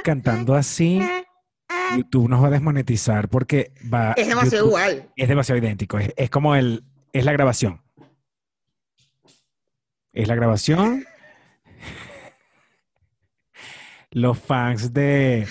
[0.00, 1.00] sigues cantando así,
[1.96, 4.12] YouTube nos va a desmonetizar porque va.
[4.16, 5.10] Es demasiado YouTube- igual.
[5.16, 5.98] Es demasiado idéntico.
[5.98, 6.84] Es, es como el.
[7.12, 7.82] Es la grabación.
[10.12, 11.04] Es la grabación.
[14.12, 15.46] Los fans de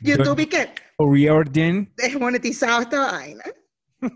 [0.00, 3.42] YouTube y que Riordan desmonetizado esta vaina.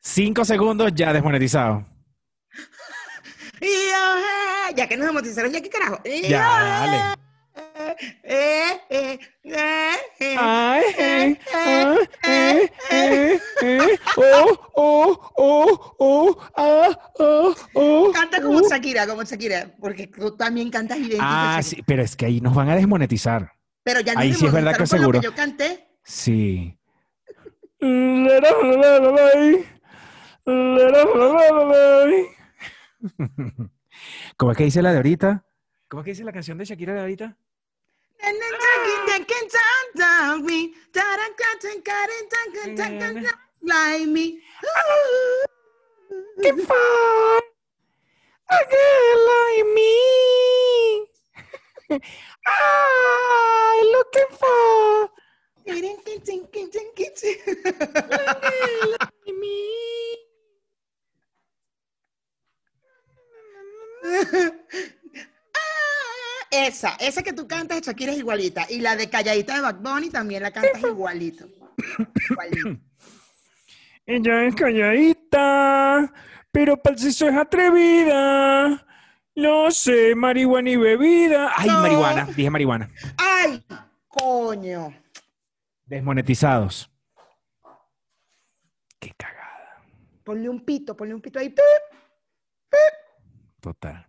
[0.00, 1.86] Cinco segundos ya desmonetizado.
[3.62, 6.00] Eh, ya que nos desmonetizaron, ya qué carajo.
[6.04, 7.22] Ya, dale.
[18.12, 18.68] Canta como oh.
[18.68, 21.22] Shakira, como Shakira, porque tú también cantas idéntico.
[21.22, 23.52] Ah, sí, pero es que ahí nos van a desmonetizar.
[23.84, 25.20] Pero ya ahí sí es verdad que seguro.
[25.20, 25.86] yo canté.
[26.04, 26.78] Sí.
[34.36, 35.44] ¿Cómo es que dice la de ahorita?
[35.88, 37.36] ¿Cómo es que dice la canción de Shakira de ahorita?
[43.62, 44.40] Like me.
[46.42, 47.42] Que fun,
[48.50, 49.92] a girl like me.
[52.46, 55.10] I looking for
[59.40, 59.91] me.
[66.50, 68.66] Esa, esa que tú cantas de Shakira es igualita.
[68.68, 71.46] Y la de Calladita de Bad Bunny también la cantas igualito.
[72.30, 72.78] Igualito.
[74.06, 76.12] Ella es calladita,
[76.50, 78.84] pero para el sexo es atrevida.
[79.34, 81.52] No sé, marihuana y bebida.
[81.56, 81.80] Ay, No.
[81.80, 82.90] marihuana, dije marihuana.
[83.16, 83.64] ¡Ay!
[84.08, 84.92] Coño.
[85.86, 86.90] Desmonetizados.
[88.98, 89.82] Qué cagada.
[90.22, 91.54] Ponle un pito, ponle un pito ahí.
[93.60, 94.06] Total.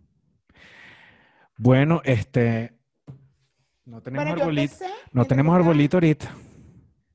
[1.64, 2.78] Bueno, este.
[3.86, 4.76] No tenemos arbolito.
[5.14, 6.36] No tenemos arbolito ahorita.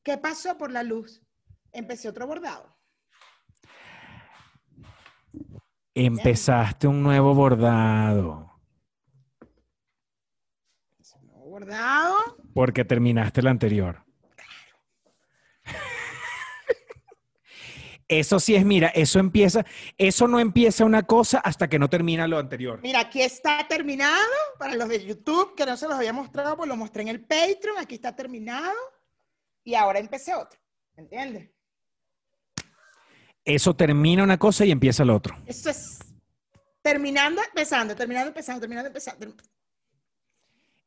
[0.02, 1.22] ¿Qué pasó por la luz?
[1.70, 2.74] Empecé otro bordado.
[5.92, 8.50] Empezaste un nuevo bordado.
[11.24, 12.16] Nuevo bordado.
[12.54, 14.02] Porque terminaste el anterior.
[18.08, 19.66] Eso sí es, mira, eso empieza,
[19.98, 22.80] eso no empieza una cosa hasta que no termina lo anterior.
[22.82, 24.16] Mira, aquí está terminado.
[24.58, 27.20] Para los de YouTube, que no se los había mostrado, pues lo mostré en el
[27.20, 27.76] Patreon.
[27.78, 28.74] Aquí está terminado.
[29.62, 30.58] Y ahora empecé otro.
[30.96, 31.50] ¿Me entiendes?
[33.44, 35.36] Eso termina una cosa y empieza el otro.
[35.44, 35.98] Eso es
[36.80, 39.34] terminando, empezando, terminando, empezando, terminando, empezando.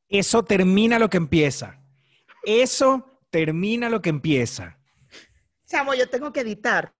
[0.09, 1.79] Eso termina lo que empieza.
[2.43, 4.79] Eso termina lo que empieza.
[5.67, 6.93] Chamo, yo tengo que editar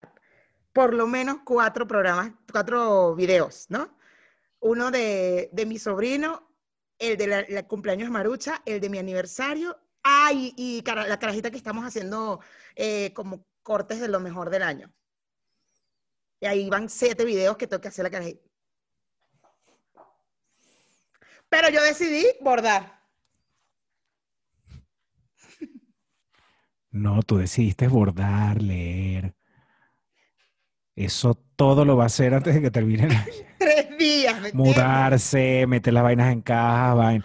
[0.73, 3.97] por lo menos cuatro programas, cuatro videos, ¿no?
[4.59, 6.47] Uno de, de mi sobrino,
[6.99, 11.57] el de la, cumpleaños de Marucha, el de mi aniversario, ah, y, la carajita que
[11.57, 12.39] estamos haciendo
[12.75, 14.93] eh, como cortes de lo mejor del año.
[16.39, 18.41] Y ahí van siete videos que tengo que hacer la carajita.
[21.49, 23.01] Pero yo decidí bordar.
[26.91, 29.33] No, tú decidiste bordar, leer.
[30.95, 33.31] Eso todo lo va a hacer antes de que termine el año.
[33.59, 34.53] Tres días.
[34.53, 37.23] Mudarse, meter las vainas en cajas, vain-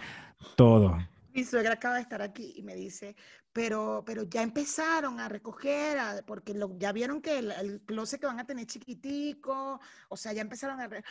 [0.55, 0.97] todo.
[1.33, 3.15] Mi suegra acaba de estar aquí y me dice,
[3.53, 8.19] pero, pero ya empezaron a recoger, a- porque lo- ya vieron que el, el closet
[8.19, 9.79] que van a tener chiquitico,
[10.09, 10.87] o sea, ya empezaron a...
[10.87, 11.03] re-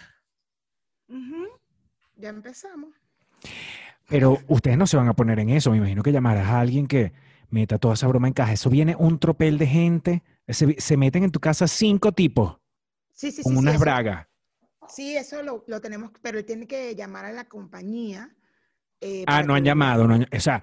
[1.08, 1.46] Ujú,
[2.16, 2.90] ya empezamos.
[4.08, 5.70] Pero ustedes no se van a poner en eso.
[5.70, 7.12] Me imagino que llamarás a alguien que
[7.50, 8.52] meta toda esa broma en caja.
[8.52, 10.22] Eso viene un tropel de gente.
[10.48, 12.58] Se, se meten en tu casa cinco tipos
[13.12, 13.42] Sí, sí, sí.
[13.42, 14.26] con sí, unas bragas.
[14.88, 18.30] Sí, eso lo, lo tenemos, pero él tiene que llamar a la compañía.
[19.00, 20.06] eh, Ah, no han que- llamado.
[20.06, 20.62] no han- o sea,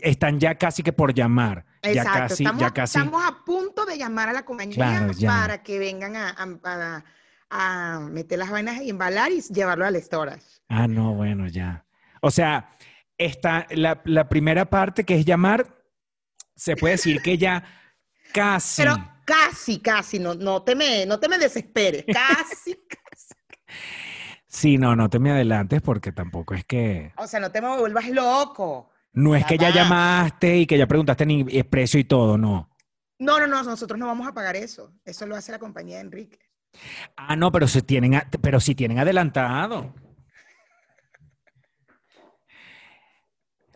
[0.00, 1.66] están ya casi que por llamar.
[1.82, 2.98] Ya casi, estamos, ya casi.
[2.98, 7.04] estamos a punto de llamar a la compañía Claro, para que vengan a, a-
[7.50, 10.42] a- a meter las vainas y embalar y llevarlo al storage.
[10.68, 11.84] Ah, no, bueno, ya.
[12.22, 12.70] O sea,
[13.18, 15.66] está la, la primera parte que es llamar,
[16.56, 17.64] se puede decir que ya
[18.32, 18.82] casi.
[18.82, 23.34] Pero casi, casi, no, no, te me, no te me desesperes, casi, casi.
[24.46, 27.12] Sí, no, no te me adelantes porque tampoco es que.
[27.16, 28.88] O sea, no te me vuelvas loco.
[29.12, 32.70] No es que ya llamaste y que ya preguntaste ni el precio y todo, no.
[33.18, 34.92] No, no, no, nosotros no vamos a pagar eso.
[35.04, 36.38] Eso lo hace la compañía de Enrique.
[37.16, 39.92] Ah, no, pero si tienen, pero si tienen adelantado.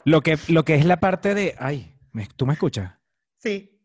[0.05, 1.57] Lo que, lo que es la parte de.
[1.59, 1.98] Ay, ¿me-
[2.37, 2.93] ¿tú me escuchas?
[3.37, 3.79] Sí.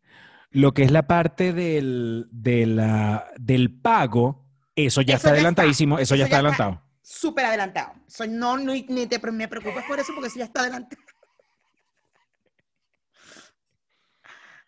[0.52, 4.46] Lo que es la parte del, de la- del pago,
[4.76, 6.64] eso ya Eso está ya adelantadísimo, está, eso ya eso está ya está.
[6.64, 6.90] adelantado.
[7.02, 7.94] súper adelantado.
[8.08, 11.02] Soy, no, ni, ni te me preocupes por eso porque eso ya está adelantado.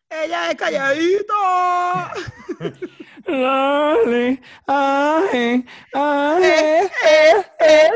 [0.09, 1.33] Ella es calladito.
[3.27, 4.41] Dale,
[6.37, 7.91] Eh, eh, eh,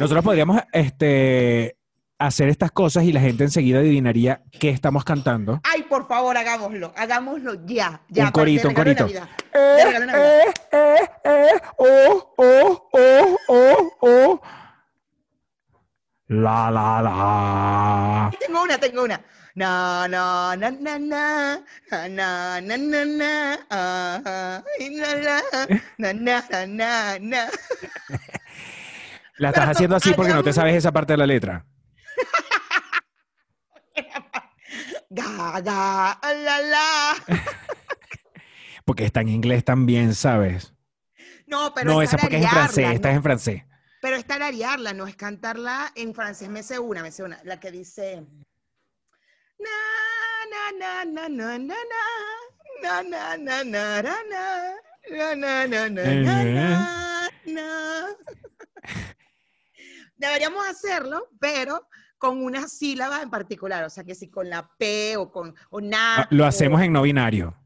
[0.00, 1.76] Nosotros podríamos este,
[2.18, 5.60] hacer estas cosas y la gente enseguida adivinaría qué estamos cantando.
[5.62, 6.94] Ay, por favor, hagámoslo.
[6.96, 8.00] Hagámoslo ya.
[8.08, 9.06] ya Un corito, un corito.
[9.52, 14.40] Eh, eh, oh, oh, oh, oh, oh.
[16.28, 18.30] La, la, la.
[18.40, 19.20] Tengo una, tengo una.
[19.54, 21.60] Na, na, na, na, na,
[21.90, 24.62] na, na, na, na, na, na,
[25.98, 27.50] na, na, na, na, na.
[29.40, 31.64] La estás haciendo así porque no te sabes esa parte de la letra.
[35.08, 37.14] Ga, ga, la, la.
[38.84, 40.74] Porque está en inglés también, ¿sabes?
[41.46, 42.92] No, pero No, es esa porque es en francés, ¿no?
[42.92, 43.62] esta es en francés.
[44.02, 46.50] Pero es tararearla, no es cantarla en francés.
[46.50, 47.40] Me sé una, me sé una.
[47.44, 48.22] La que dice.
[49.58, 49.70] Na,
[50.50, 51.74] na, na, na, na, na,
[52.82, 54.12] na, na, na, na, na, na, na,
[55.08, 58.16] na, na, na, na, na, na.
[60.20, 61.86] Deberíamos hacerlo, pero
[62.18, 63.84] con una sílaba en particular.
[63.84, 66.16] O sea, que si con la P o con o na.
[66.22, 67.56] Ah, Lo o- hacemos en no binario.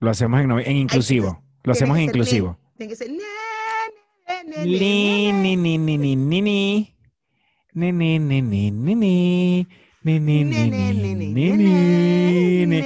[0.00, 1.42] Lo hacemos en, no- en inclusivo.
[1.62, 2.58] Lo hacemos en inclusivo.
[2.76, 3.10] Tiene que ser.
[3.10, 6.96] ne, ne, ne, ne, Ni, ne, ni, ni, ni, ni, ni, ni.
[7.72, 9.66] Ni, ni, ni, ni, ni, ni.
[10.02, 12.84] Ni, ni, ni, ni, ni,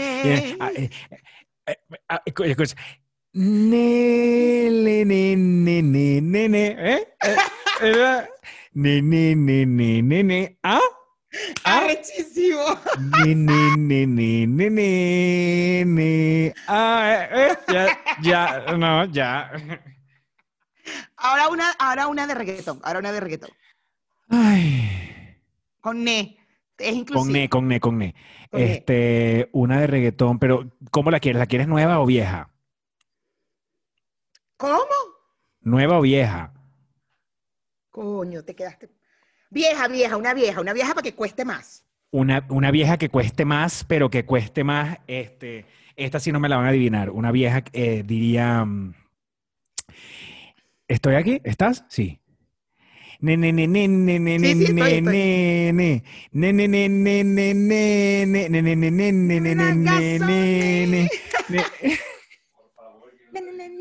[8.72, 10.80] Nene, nene, nene, ¿ah?
[11.64, 11.78] ¿ah?
[11.78, 12.62] Arrechísimo.
[13.24, 16.54] Nene, nene, nene, nene.
[16.66, 19.50] Ah, eh, eh, ya, ya, no, ya.
[21.16, 23.50] Ahora una, ahora una de reggaetón, ahora una de reggaetón.
[24.28, 25.38] Ay.
[25.80, 26.36] Con ne.
[26.78, 27.24] Es inclusive.
[27.24, 28.14] Con ne, con ne, con ne.
[28.52, 31.38] Este, una de reggaetón, pero ¿cómo la quieres?
[31.38, 32.50] ¿La quieres nueva o vieja?
[34.56, 34.78] ¿Cómo?
[35.60, 36.52] ¿Nueva o vieja?
[37.98, 38.88] Coño, te quedaste.
[39.50, 41.84] Vieja, vieja, una vieja, una vieja para que cueste más.
[42.12, 45.66] Una, una vieja que cueste más, pero que cueste más, este,
[45.96, 47.10] esta sí no me la van a adivinar.
[47.10, 48.94] Una vieja, eh, diría, mm,
[50.86, 51.40] ¿estoy aquí?
[51.42, 51.86] ¿Estás?
[51.88, 52.20] Sí.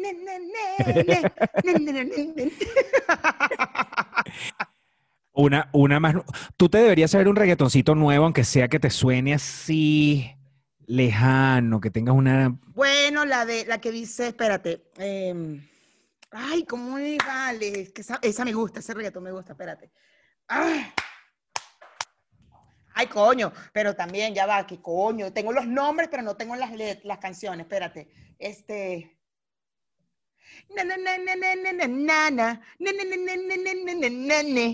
[5.37, 6.15] Una, una más.
[6.57, 10.35] Tú te deberías saber un reggaetoncito nuevo, aunque sea que te suene así
[10.87, 12.57] lejano, que tengas una.
[12.73, 14.89] Bueno, la de la que dice, espérate.
[14.97, 15.63] Em,
[16.31, 17.93] ay, cómo es, vale.
[17.95, 19.91] Esa, esa, me gusta, ese reggaetón me gusta, espérate.
[20.47, 20.91] Ay.
[22.95, 25.31] ay, coño, pero también ya va, que coño.
[25.31, 26.71] Tengo los nombres, pero no tengo las,
[27.03, 28.09] las canciones, espérate.
[28.39, 29.16] Este.
[30.75, 32.29] Na, na, na, na, na, na, na, na, na,
[32.79, 34.73] na, na, na, na, na, na, na, na,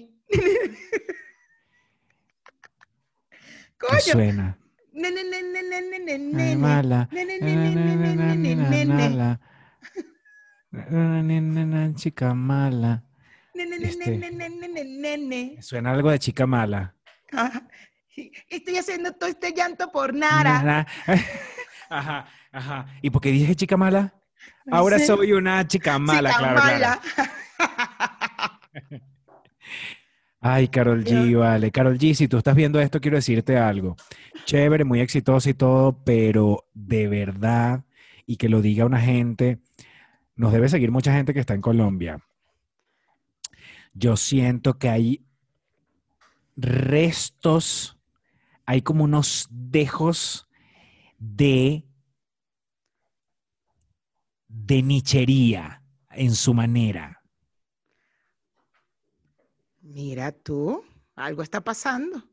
[3.77, 4.13] Coño.
[4.15, 4.57] suena.
[4.93, 7.07] Na, na, na, na, na, na, na, na, mala.
[7.11, 7.73] Na, na, Na, na,
[10.71, 13.03] na, na, na, na, Chica mala.
[13.53, 14.19] Este.
[15.61, 16.95] Suena algo de chica mala.
[17.31, 17.67] Ajá.
[18.49, 20.13] Estoy haciendo todo este llanto por.
[20.13, 20.85] Nara.
[21.89, 22.85] Ajá, ajá.
[23.01, 24.13] ¿Y por qué dije chica mala?
[24.71, 26.73] Ahora soy una chica mala, Chica claro, claro.
[26.73, 27.01] mala.
[30.45, 31.71] Ay, Carol G, vale.
[31.71, 33.95] Carol G, si tú estás viendo esto, quiero decirte algo.
[34.43, 37.85] Chévere, muy exitosa y todo, pero de verdad,
[38.25, 39.59] y que lo diga una gente,
[40.35, 42.19] nos debe seguir mucha gente que está en Colombia.
[43.93, 45.25] Yo siento que hay
[46.57, 47.97] restos,
[48.65, 50.49] hay como unos dejos
[51.19, 51.85] de,
[54.53, 55.81] de nichería
[56.11, 57.21] en su manera.
[59.81, 60.83] Mira tú,
[61.15, 62.23] algo está pasando.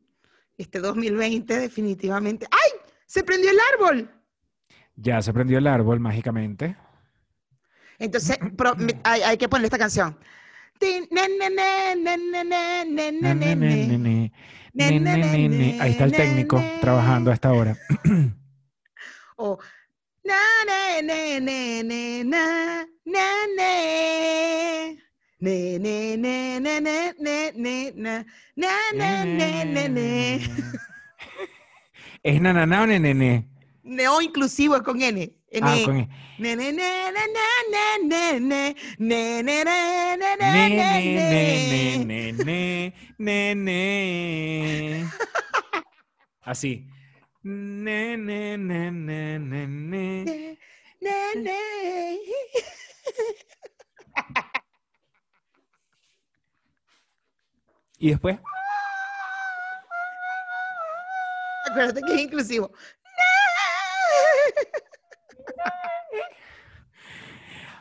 [0.57, 2.47] Este 2020 definitivamente.
[2.51, 2.79] ¡Ay!
[3.07, 4.11] Se prendió el árbol.
[4.97, 6.77] Ya se prendió el árbol mágicamente.
[7.99, 8.39] Entonces,
[9.05, 10.19] hay, que poner esta canción.
[15.81, 17.77] Ahí está el técnico trabajando hasta ahora.
[19.37, 19.59] o oh,
[20.25, 24.97] na, ne, ne, ne, ne, na, na, ne.
[25.41, 28.25] Ne, ne, ne, ne, ne, ne, ne, na,
[28.57, 30.41] na, na, ne, ne, ne.
[32.23, 33.49] ¿Es nanana o nenene?
[33.83, 35.33] Neo inclusivo es con N.
[35.51, 35.63] N.
[35.63, 36.09] Ah, con E.
[36.39, 39.65] Ne, ne, ne, ne, ne, ne, ne, ne, ne, ne,
[40.17, 42.05] ne, ne, Ne, ne, ne, ne.
[42.05, 45.05] ne, ne, ne, ne.
[46.43, 46.87] Así.
[47.43, 50.57] Ne, ne, ne, ne, ne, ne.
[51.01, 52.19] Ne, ne.
[57.99, 58.39] Y después,
[61.71, 62.73] Acuérdate que es inclusivo.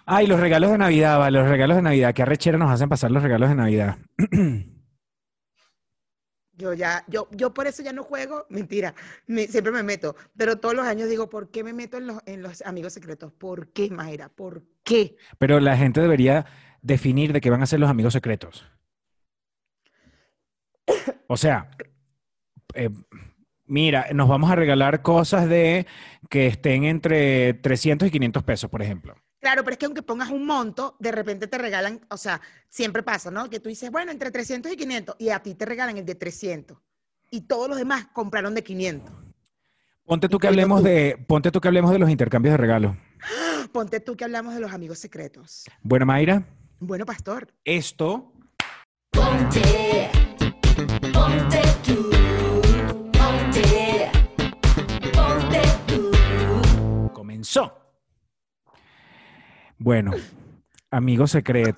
[0.06, 2.14] ay, los regalos de Navidad, vale, los regalos de Navidad.
[2.14, 3.98] Qué arrechera nos hacen pasar los regalos de Navidad.
[6.60, 8.94] Yo ya, yo, yo por eso ya no juego, mentira,
[9.28, 12.18] me- siempre me meto, pero todos los años digo, ¿por qué me meto en los,
[12.26, 13.32] en los amigos secretos?
[13.32, 14.28] ¿Por qué, Mayra?
[14.28, 15.16] ¿Por qué?
[15.38, 16.46] Pero la gente debería
[16.82, 18.66] definir de qué van a ser los amigos secretos.
[21.28, 21.70] O sea,
[22.74, 22.90] eh,
[23.66, 25.88] mira, nos vamos a regalar cosas de
[26.30, 29.16] que estén entre 300 y 500 pesos, por ejemplo.
[29.40, 33.04] Claro, pero es que aunque pongas un monto, de repente te regalan, o sea, siempre
[33.04, 33.50] pasa, ¿no?
[33.50, 36.16] Que tú dices, bueno, entre 300 y 500, y a ti te regalan el de
[36.16, 36.78] 300.
[37.32, 39.14] Y todos los demás compraron de 500.
[40.04, 40.88] Ponte tú que hablemos tú.
[40.88, 42.96] de, ponte tú que hablemos de los intercambios de regalos.
[43.72, 45.66] Ponte tú que hablamos de los amigos secretos.
[45.84, 46.44] Bueno, Mayra,
[46.80, 48.34] Bueno, pastor, esto
[49.12, 50.10] Ponte,
[51.14, 52.10] ponte tú,
[53.12, 54.12] ponte,
[55.14, 57.12] ponte tú.
[57.14, 57.89] comenzó.
[59.80, 60.12] Bueno.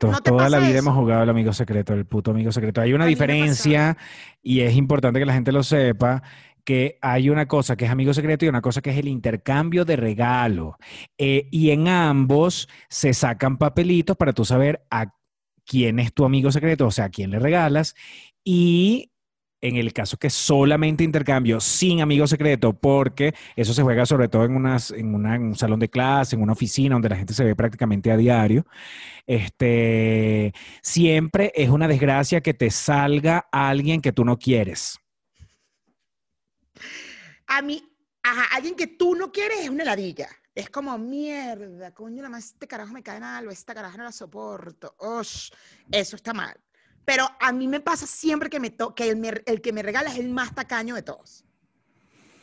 [0.10, 0.80] ¿No te Toda la vida eso?
[0.80, 2.80] hemos jugado al amigo secreto, el puto amigo secreto.
[2.82, 3.98] Hay una diferencia
[4.42, 6.24] y es importante que la gente lo sepa
[6.64, 9.86] que hay una cosa que es amigo secreto y una cosa que es el intercambio
[9.86, 10.78] de regalo.
[11.18, 15.14] Eh, y en ambos se sacan papelitos para tú saber a
[15.66, 17.96] quién es tu amigo secreto, o sea, a quién le regalas.
[18.44, 19.11] Y
[19.62, 24.46] en el caso que solamente intercambio sin amigo secreto, porque eso se juega sobre todo
[24.46, 27.44] en, en, una- en un salón de clase, en una oficina donde la gente se
[27.44, 28.66] ve prácticamente a diario,
[29.28, 35.00] este, siempre es una desgracia que te salga alguien que tú no quieres.
[37.48, 37.84] a mí,
[38.24, 40.30] ajá, alguien que tú no quieres es una heladilla.
[40.54, 44.04] Es como, mierda, coño, nada más este carajo me cae mal, o esta carajo no
[44.04, 44.96] la soporto.
[45.00, 45.50] Osh,
[45.92, 46.56] eso está mal.
[47.06, 49.82] Pero a mí me pasa siempre que, me to que el, me- el que me
[49.84, 51.44] regala es el más tacaño de todos.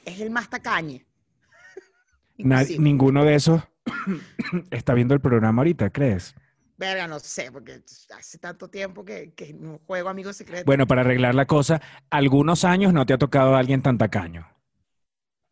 [0.05, 0.99] Es el más tacaño.
[2.39, 2.79] Na- Inclusive.
[2.83, 3.63] ninguno de esos
[4.71, 6.35] está viendo el programa ahorita, ¿crees?
[6.77, 7.83] Verga, no sé, porque
[8.17, 10.65] hace tanto tiempo que, que no juego amigos secretos.
[10.65, 14.47] Bueno, para arreglar la cosa, algunos años no te ha tocado alguien tan tacaño.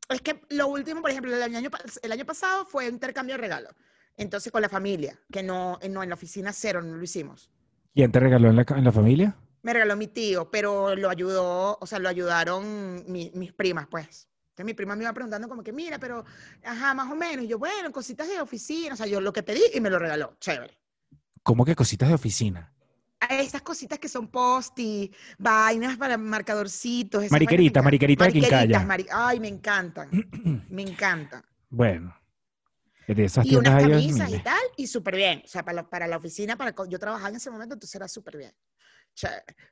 [0.09, 3.41] Es que lo último, por ejemplo, el año, pas- el año pasado fue intercambio de
[3.41, 3.73] regalos.
[4.17, 7.51] Entonces, con la familia, que no, no en la oficina cero, no lo hicimos.
[7.97, 9.35] ¿Quién te regaló en la, en la familia?
[9.63, 14.29] Me regaló mi tío, pero lo ayudó, o sea, lo ayudaron mi- mis primas, pues.
[14.51, 16.23] Entonces mi prima me iba preguntando como que, mira, pero,
[16.63, 17.47] ajá, más o menos.
[17.47, 19.99] Y yo, bueno, cositas de oficina, o sea, yo lo que pedí y me lo
[19.99, 20.37] regaló.
[20.41, 20.79] Chévere.
[21.43, 22.71] ¿Cómo que cositas de oficina?
[23.19, 27.31] A Esas cositas que son post-it, vainas para marcadorcitos.
[27.31, 28.85] Mariqueritas, mariqueritas de quincalla.
[28.85, 30.11] mari- Ay, me encantan.
[30.69, 31.43] me encantan.
[31.71, 32.15] Bueno,
[33.15, 35.43] de esas Y unas camisas y tal, y súper bien.
[35.45, 38.09] O sea, para la, para la oficina, para yo trabajaba en ese momento, entonces era
[38.09, 38.53] súper bien.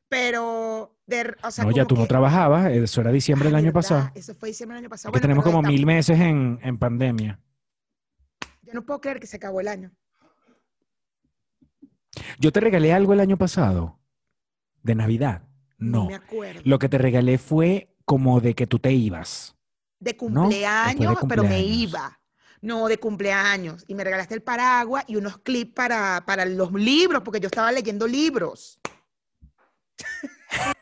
[0.08, 3.66] Pero, de, o sea, No, ya tú no trabajabas, eso era diciembre del Ah, año
[3.66, 3.78] ¿verdad?
[3.80, 4.10] pasado.
[4.14, 5.10] Eso fue diciembre del año pasado.
[5.12, 7.40] Bueno, tenemos como mil meses en, en pandemia.
[8.62, 9.92] Yo no puedo creer que se acabó el año.
[12.38, 13.98] Yo te regalé algo el año pasado,
[14.82, 15.42] de Navidad.
[15.78, 16.62] Ni No, me acuerdo.
[16.64, 19.56] lo que te regalé fue como de que tú te ibas.
[19.98, 22.20] de No, cumpleaños, pero me iba.
[22.64, 23.84] No, de cumpleaños.
[23.88, 27.70] Y me regalaste el paraguas y unos clips para, para los libros, porque yo estaba
[27.70, 28.80] leyendo libros.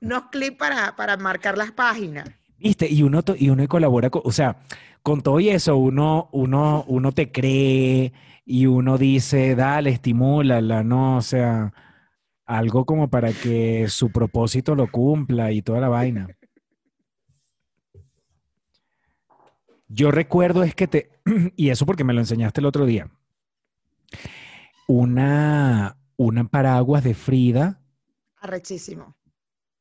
[0.00, 2.30] unos clips para, para marcar las páginas.
[2.56, 2.88] ¿Viste?
[2.88, 4.58] Y uno, y uno colabora, con, o sea,
[5.02, 8.12] con todo y eso, uno, uno, uno te cree
[8.44, 11.16] y uno dice, dale, estimúlala, ¿no?
[11.16, 11.72] O sea,
[12.46, 16.28] algo como para que su propósito lo cumpla y toda la vaina.
[19.94, 21.10] Yo recuerdo es que te,
[21.56, 23.08] y eso porque me lo enseñaste el otro día,
[24.86, 27.80] una, una paraguas de Frida,
[28.40, 29.16] Arrechísimo.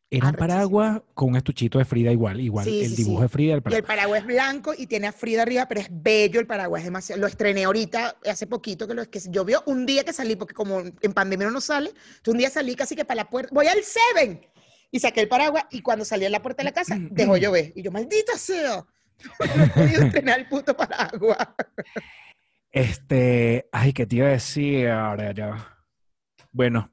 [0.10, 3.24] era un paraguas con un estuchito de Frida igual, igual, Sí, el sí, dibujo sí.
[3.24, 3.80] de Frida, el Y paraguas.
[3.80, 6.86] el paraguas es blanco y tiene a Frida arriba, pero es bello el paraguas, es
[6.86, 7.20] demasiado.
[7.20, 10.80] Lo estrené ahorita, hace poquito, que, lo, que llovió un día que salí, porque como
[10.80, 13.80] en pandemia no sale, entonces un día salí casi que para la puerta, voy al
[13.84, 14.46] Seven,
[14.92, 17.74] y saqué el paraguas, y cuando salí a la puerta de la casa, dejó llover.
[17.76, 18.86] Y yo, maldita sea,
[19.56, 21.48] no he podido el puto paraguas.
[22.72, 25.86] Este, ay, ¿qué te iba a decir ahora ya?
[26.52, 26.92] Bueno,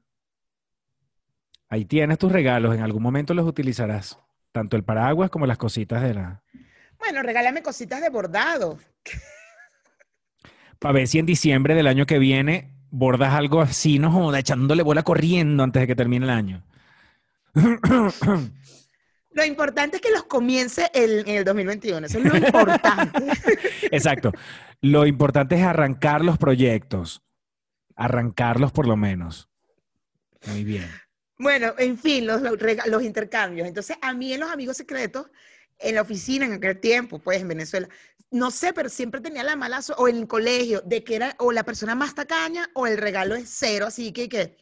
[1.69, 4.19] ahí tienes tus regalos, en algún momento los utilizarás.
[4.51, 6.43] Tanto el paraguas como las cositas de la...
[6.99, 8.77] Bueno, regálame cositas de bordado.
[10.79, 14.83] Para ver si en diciembre del año que viene bordas algo así, no joda, echándole
[14.83, 16.63] bola corriendo antes de que termine el año.
[19.33, 22.05] Lo importante es que los comience el- en el 2021.
[22.07, 23.19] Eso es lo importante.
[23.91, 24.31] Exacto.
[24.81, 27.21] Lo importante es arrancar los proyectos.
[27.95, 29.47] Arrancarlos por lo menos.
[30.47, 30.89] Muy bien.
[31.37, 33.67] Bueno, en fin, los, los rega- los intercambios.
[33.67, 35.27] Entonces, a mí en los amigos secretos,
[35.79, 37.87] en la oficina en aquel tiempo, pues en Venezuela,
[38.31, 41.51] no sé, pero siempre tenía la mala o en el colegio, de que era o
[41.51, 44.57] la persona más tacaña o el regalo es cero, así que, que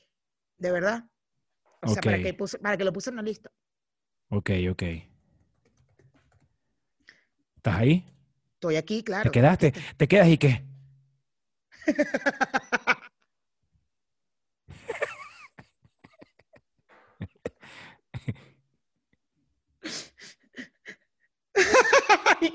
[0.58, 1.06] de verdad.
[1.82, 3.52] O sea, para que, puse- para que lo puse en la lista.
[4.30, 4.84] Ok, ok.
[7.56, 8.06] ¿Estás ahí?
[8.54, 9.24] Estoy aquí, claro.
[9.24, 9.74] ¿Te quedaste?
[9.98, 10.64] ¿Te quedas y qué?
[22.36, 22.54] Ay,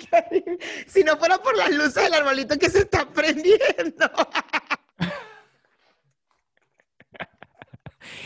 [0.86, 3.58] si no fuera por las luces del arbolito que se está prendiendo.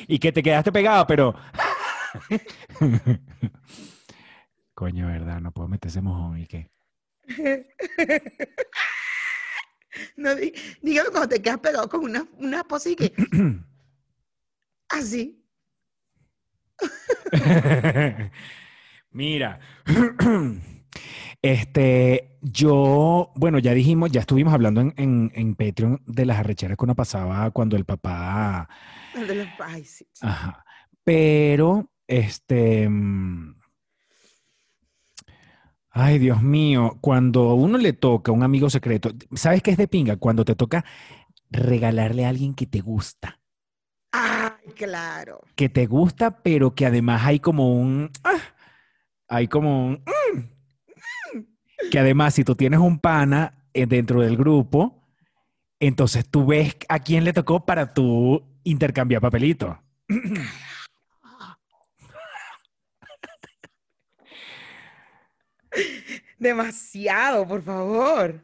[0.09, 1.35] Y que te quedaste pegado, pero...
[4.75, 5.41] Coño, ¿verdad?
[5.41, 6.71] No puedo meter ese mojón y qué.
[10.17, 10.31] No,
[10.83, 13.13] dígame cuando te quedas pegado con una, una pose y que
[14.91, 15.45] así.
[19.11, 19.59] Mira,
[21.43, 26.77] este, yo, bueno, ya dijimos, ya estuvimos hablando en, en, en Patreon de las arrecheras
[26.77, 28.69] que uno pasaba cuando el papá,
[29.35, 29.49] los-
[30.21, 30.65] ajá,
[31.03, 33.55] pero, este, mm,
[35.91, 39.87] ay, Dios mío, cuando a uno le toca un amigo secreto, ¿sabes qué es de
[39.87, 40.17] pinga?
[40.17, 40.85] Cuando te toca
[41.51, 43.39] regalarle a alguien que te gusta.
[44.11, 45.43] Ay, claro.
[45.55, 48.11] que te gusta, pero que además hay como un...
[48.25, 48.41] ah,
[49.29, 49.93] hay como un...
[49.93, 51.41] mm,
[51.91, 55.05] que además si tú tienes un pana eh, dentro del grupo,
[55.79, 59.77] entonces tú ves a quién le tocó para tú intercambiar papelitos.
[66.39, 68.41] Demasiado, por favor.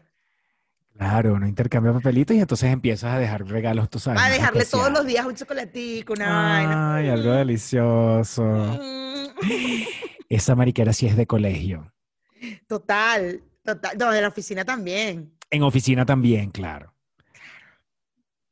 [0.96, 4.22] Claro, uno intercambia papelitos y entonces empiezas a dejar regalos, tú sabes.
[4.22, 6.96] A dejarle todos los días un chocolatico, una vaina.
[6.96, 8.42] Ay, algo delicioso.
[8.44, 9.82] Mm.
[10.28, 11.92] Esa mariquera sí es de colegio.
[12.68, 13.98] Total, total.
[13.98, 15.36] No, en la oficina también.
[15.50, 16.94] En oficina también, claro.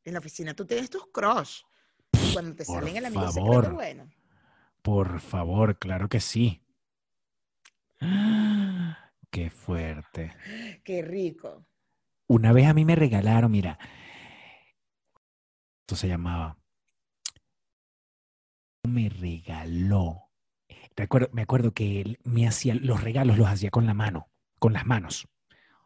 [0.04, 1.60] En la oficina tú tienes tus crush.
[2.12, 3.54] Y cuando te por salen el amigo favor.
[3.54, 4.10] secreto, bueno.
[4.82, 6.61] Por favor, claro que sí.
[9.30, 10.34] Qué fuerte.
[10.84, 11.66] Qué rico.
[12.26, 13.78] Una vez a mí me regalaron, mira,
[15.80, 16.58] esto se llamaba.
[18.88, 20.30] Me regaló.
[20.96, 24.72] Recuerdo, me acuerdo que él me hacía los regalos, los hacía con la mano, con
[24.72, 25.28] las manos.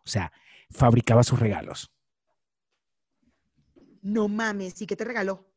[0.05, 0.33] O sea,
[0.70, 1.92] fabricaba sus regalos.
[4.02, 5.52] No mames, ¿y qué te regaló?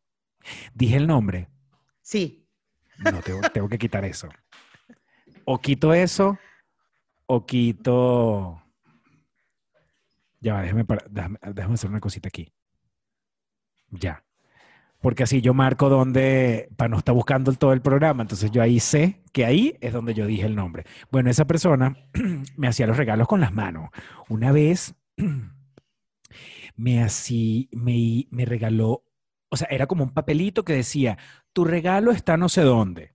[0.74, 1.50] Dije el nombre.
[2.02, 2.48] Sí.
[2.98, 4.30] No, tengo, tengo que quitar eso.
[5.46, 6.38] O quito eso,
[7.30, 8.62] o quito.
[10.42, 11.06] Ya va, déjame, para-
[11.74, 12.52] hacer una cosita aquí.
[13.92, 14.24] Ya.
[15.02, 18.80] Porque así yo marco donde, para no estar buscando todo el programa, entonces yo ahí
[18.80, 20.86] sé que ahí es donde yo dije el nombre.
[21.12, 21.98] Bueno, esa persona
[22.58, 23.90] me hacía los regalos con las manos.
[24.28, 24.96] Una vez
[26.76, 29.04] me, así, me, me regaló,
[29.50, 31.18] o sea, era como un papelito que decía,
[31.54, 33.14] tu regalo está no sé dónde.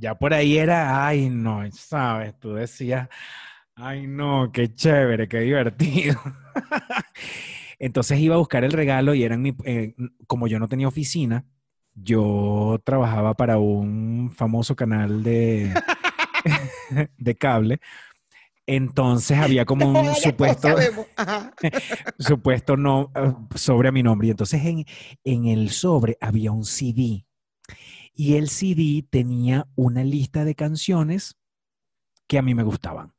[0.00, 3.08] Ya por ahí era, ay, no, sabes, tú decías,
[3.74, 6.20] ay, no, qué chévere, qué divertido.
[7.80, 9.94] Entonces iba a buscar el regalo y eran mi, eh,
[10.28, 11.44] como yo no tenía oficina,
[11.94, 15.74] yo trabajaba para un famoso canal de,
[17.18, 17.80] de cable.
[18.66, 20.68] Entonces había como un supuesto
[22.18, 24.28] supuesto no eh, sobre a mi nombre.
[24.28, 24.84] Y entonces en,
[25.24, 27.24] en el sobre había un CD.
[28.18, 31.36] Y el CD tenía una lista de canciones
[32.26, 33.14] que a mí me gustaban.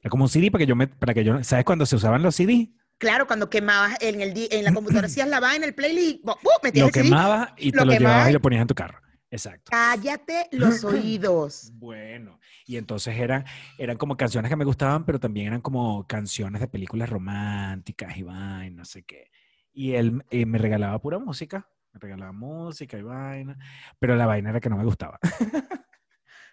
[0.00, 2.22] Era como un CD para que yo me, para que yo, ¿sabes cuando se usaban
[2.22, 2.70] los CD?
[2.98, 6.22] Claro, cuando quemabas en, el, en la computadora, hacías la vaina, el playlist.
[6.24, 6.34] ¡bu!
[6.62, 9.00] metías Lo quemabas y te lo lo, llevabas y- lo ponías en tu carro.
[9.32, 9.72] Exacto.
[9.72, 11.72] Cállate los oídos.
[11.74, 13.44] Bueno, y entonces eran,
[13.78, 18.22] eran como canciones que me gustaban, pero también eran como canciones de películas románticas y
[18.22, 19.28] vaina, no sé qué.
[19.72, 23.56] Y él eh, me regalaba pura música, me regalaba música y vaina,
[23.98, 25.18] pero la vaina era que no me gustaba.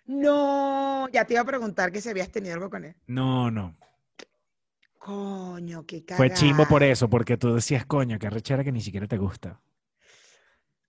[0.07, 2.95] No, ya te iba a preguntar que si habías tenido algo con él.
[3.07, 3.77] No, no.
[4.97, 6.17] Coño, qué cagada.
[6.17, 9.61] Fue chimbo por eso, porque tú decías, coño, qué rechera que ni siquiera te gusta.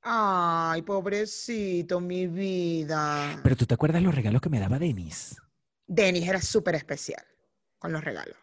[0.02, 3.40] Ay, pobrecito, mi vida.
[3.42, 5.36] Pero tú te acuerdas los regalos que me daba Denis.
[5.86, 7.24] Denis era súper especial
[7.78, 8.36] con los regalos.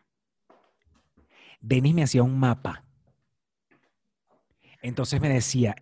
[1.61, 2.83] Denis me hacía un mapa.
[4.81, 5.75] Entonces me decía,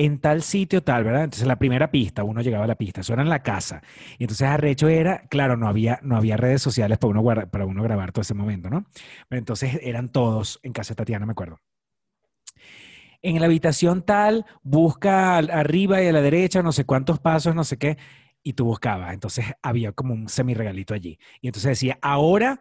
[0.00, 1.24] en tal sitio tal, ¿verdad?
[1.24, 3.82] Entonces la primera pista, uno llegaba a la pista, eso era en la casa.
[4.18, 7.66] Y entonces arrecho era, claro, no había, no había redes sociales para uno, guarda- para
[7.66, 8.86] uno grabar todo ese momento, ¿no?
[9.28, 11.58] Pero entonces eran todos en casa de Tatiana, me acuerdo.
[13.22, 17.64] En la habitación tal, busca arriba y a la derecha, no sé cuántos pasos, no
[17.64, 17.98] sé qué,
[18.42, 19.12] y tú buscabas.
[19.12, 21.18] Entonces había como un semi regalito allí.
[21.42, 22.58] Y entonces decía, ahora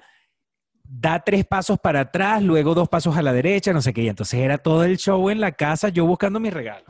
[0.84, 4.04] da tres pasos para atrás, luego dos pasos a la derecha, no sé qué.
[4.04, 6.86] Y entonces era todo el show en la casa, yo buscando mi regalo.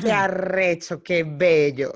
[0.00, 1.92] Qué arrecho, qué bello.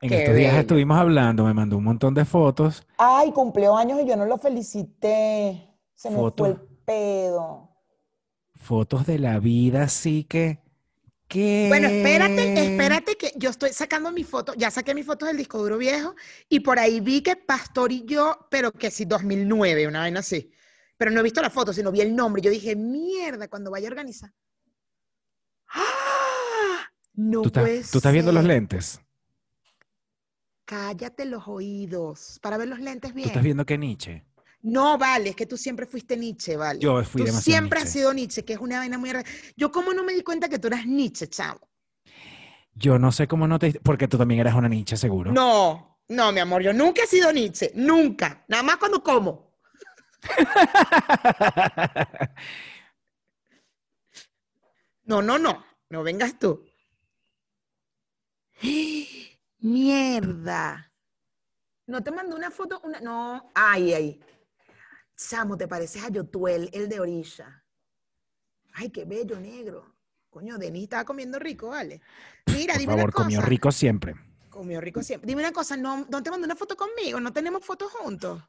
[0.00, 0.60] En Qué estos días bello.
[0.60, 2.86] estuvimos hablando, me mandó un montón de fotos.
[2.96, 5.68] Ay, cumplió años y yo no lo felicité.
[5.94, 7.68] Se me fue el pedo.
[8.54, 10.60] Fotos de la vida, así que.
[11.28, 11.66] ¿Qué?
[11.68, 15.58] Bueno, espérate, espérate que yo estoy sacando mi foto, ya saqué mis fotos del disco
[15.58, 16.16] duro viejo
[16.48, 20.50] y por ahí vi que Pastor y yo, pero que sí, 2009, una vaina así.
[20.96, 22.42] Pero no he visto la foto, sino vi el nombre.
[22.42, 24.32] Yo dije, mierda, cuando vaya a organizar.
[27.20, 28.98] No ¿Tú estás, tú estás viendo los lentes?
[30.64, 33.28] Cállate los oídos para ver los lentes ¿Tú bien.
[33.28, 34.24] estás viendo qué Nietzsche?
[34.62, 36.80] No, vale, es que tú siempre fuiste Nietzsche, vale.
[36.80, 37.98] Yo fui tú demasiado siempre has Nietzsche.
[37.98, 39.10] sido Nietzsche, que es una vaina muy.
[39.54, 41.68] Yo cómo no me di cuenta que tú eras Nietzsche, chavo.
[42.74, 43.78] Yo no sé cómo no te.
[43.80, 45.30] Porque tú también eras una Nietzsche, seguro.
[45.30, 48.44] No, no, mi amor, yo nunca he sido Nietzsche, nunca.
[48.48, 49.52] Nada más cuando como.
[55.04, 56.70] No, no, no, no vengas tú.
[59.60, 60.92] Mierda.
[62.00, 64.20] No te mandé una foto, una, no, ay, ay.
[65.14, 67.62] Chamo, te pareces a Yotuel, el de Orilla.
[68.72, 69.96] Ay, qué bello, negro.
[70.30, 72.00] Coño, Denis estaba comiendo rico, ¿vale?
[72.46, 73.24] Mira, Por dime favor, una cosa.
[73.24, 74.14] comió rico siempre.
[74.48, 75.26] Comió rico siempre.
[75.28, 78.42] Dime una cosa, no, no te mandé una foto conmigo, no tenemos fotos juntos.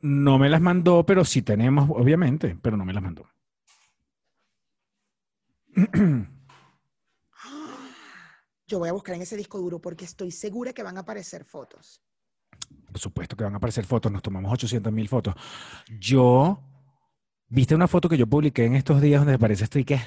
[0.00, 3.30] No me las mandó, pero sí tenemos, obviamente, pero no me las mandó.
[8.66, 11.44] Yo voy a buscar en ese disco duro porque estoy segura que van a aparecer
[11.44, 12.02] fotos.
[12.66, 15.34] Por supuesto que van a aparecer fotos, nos tomamos 800 mil fotos.
[15.98, 16.60] Yo,
[17.48, 20.00] ¿viste una foto que yo publiqué en estos días donde parece estoy qué?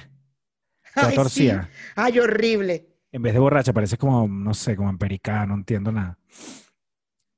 [0.95, 1.15] Ay, sí.
[1.15, 1.69] torcida.
[1.95, 2.87] Ay, horrible.
[3.11, 6.17] En vez de borracha, parece como, no sé, como americano, no entiendo nada.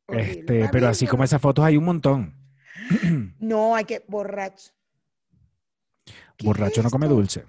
[0.08, 0.32] horrible.
[0.40, 2.36] Este, pero así como esas fotos hay un montón.
[3.40, 4.72] No, hay que borracho.
[6.38, 7.46] ¿Qué Borracho es no come dulce.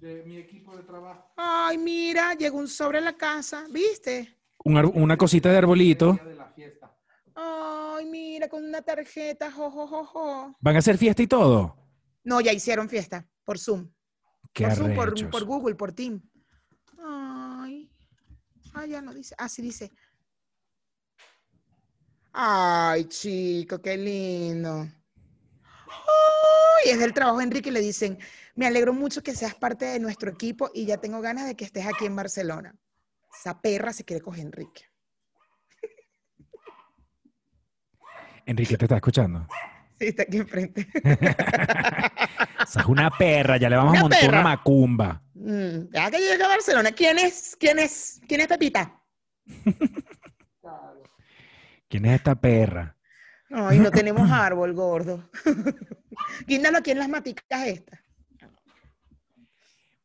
[0.00, 1.32] de mi equipo de trabajo.
[1.36, 4.36] Ay, mira, llegó un sobre a la casa, ¿viste?
[4.64, 6.18] Un una cosita de arbolito.
[6.24, 6.91] De la fiesta.
[7.34, 10.56] Ay, mira, con una tarjeta, jo, jo, jo, jo.
[10.60, 11.76] ¿Van a hacer fiesta y todo?
[12.24, 13.90] No, ya hicieron fiesta por Zoom.
[14.52, 14.74] Qué por
[15.18, 16.22] Zoom, por, Google, por Team.
[16.98, 17.90] Ay.
[18.74, 19.34] Ah, ya no dice.
[19.38, 19.90] Ah, sí dice.
[22.32, 24.88] Ay, chico, qué lindo.
[25.88, 28.18] Ay, es del trabajo de Enrique y le dicen,
[28.54, 31.64] me alegro mucho que seas parte de nuestro equipo y ya tengo ganas de que
[31.64, 32.74] estés aquí en Barcelona.
[33.38, 34.91] Esa perra se quiere coger Enrique.
[38.46, 39.46] Enrique te está escuchando.
[39.98, 40.86] Sí, está aquí enfrente.
[42.62, 45.22] Esa es una perra, ya le vamos a montar una macumba.
[45.34, 46.92] Mm, ya que llegue a Barcelona.
[46.92, 47.56] ¿Quién es?
[47.58, 48.20] ¿Quién es?
[48.26, 49.00] ¿Quién es Pepita?
[51.88, 52.96] ¿Quién es esta perra?
[53.50, 55.28] Ay, no tenemos árbol, gordo.
[56.46, 58.00] Guíndalo aquí en las maticas estas.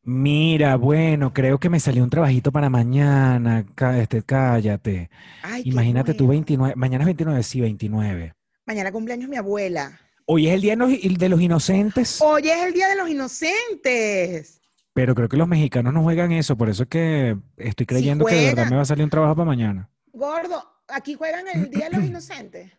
[0.09, 3.65] Mira, bueno, creo que me salió un trabajito para mañana.
[3.99, 5.09] Este, cállate.
[5.43, 6.37] Ay, Imagínate tú, bueno.
[6.39, 6.75] 29.
[6.77, 8.33] Mañana es 29, sí, 29.
[8.65, 9.99] Mañana cumpleaños mi abuela.
[10.25, 14.61] Hoy es el Día de los- Inocentes, Hoy es el Día de los Inocentes.
[14.93, 18.35] pero creo que los mexicanos no juegan eso, por eso es que estoy creyendo que
[18.35, 19.89] de verdad me va a salir un trabajo para mañana.
[20.13, 22.71] Gordo, aquí juegan el Día de los Inocentes.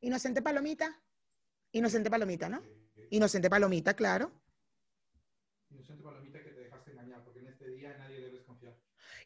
[0.00, 0.96] Inocente Palomita.
[1.72, 2.62] Inocente Palomita, ¿no?
[3.10, 4.30] Inocente Palomita, claro.
[5.72, 8.74] Inocente palomita que te dejaste engañar, porque en este día nadie debes confiar.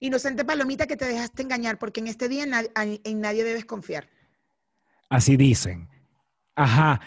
[0.05, 4.07] Inocente Palomita que te dejaste engañar, porque en este día na- en nadie debes confiar.
[5.09, 5.89] Así dicen.
[6.55, 7.01] Ajá.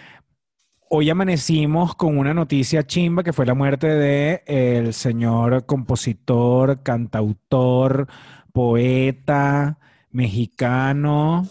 [0.90, 8.08] Hoy amanecimos con una noticia chimba que fue la muerte de el señor compositor, cantautor,
[8.52, 9.78] poeta,
[10.10, 11.48] mexicano.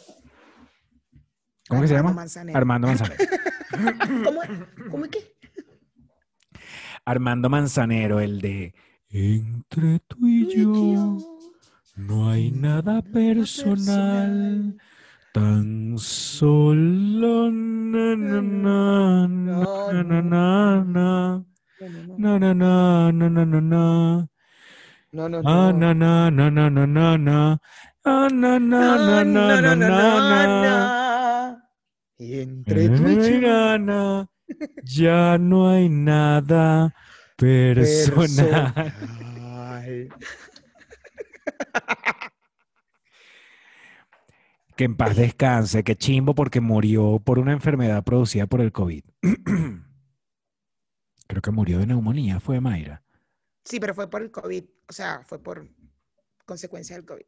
[1.69, 2.13] ¿Cómo que se llama?
[2.13, 2.59] Manzanero.
[2.59, 3.25] Armando Manzanero.
[4.25, 4.41] ¿Cómo,
[4.91, 5.37] ¿Cómo es que?
[7.05, 8.75] Armando Manzanero, el de
[9.11, 11.36] Entre tú y yo
[11.97, 14.75] no hay nada personal,
[15.33, 19.65] tan solo na, na, na,
[20.03, 20.23] na, na, na,
[20.83, 21.45] na.
[21.79, 21.99] No,
[25.29, 27.59] no, no, no, Ah, no, no, no, no, no, no, no.
[28.05, 31.57] Ah, no, no, no, no, no, no, no.
[32.19, 34.29] Y entre tú y yo,
[34.83, 36.95] ya no hay nada
[37.37, 38.75] personal.
[38.75, 40.09] personal.
[44.77, 49.05] Que en paz descanse, que chimbo porque murió por una enfermedad producida por el COVID.
[51.27, 53.03] Creo que murió de neumonía, fue Mayra.
[53.65, 55.67] Sí, pero fue por el COVID, o sea, fue por
[56.45, 57.25] consecuencia del COVID.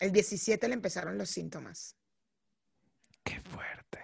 [0.00, 1.96] El 17 le empezaron los síntomas.
[3.24, 4.00] Qué fuerte.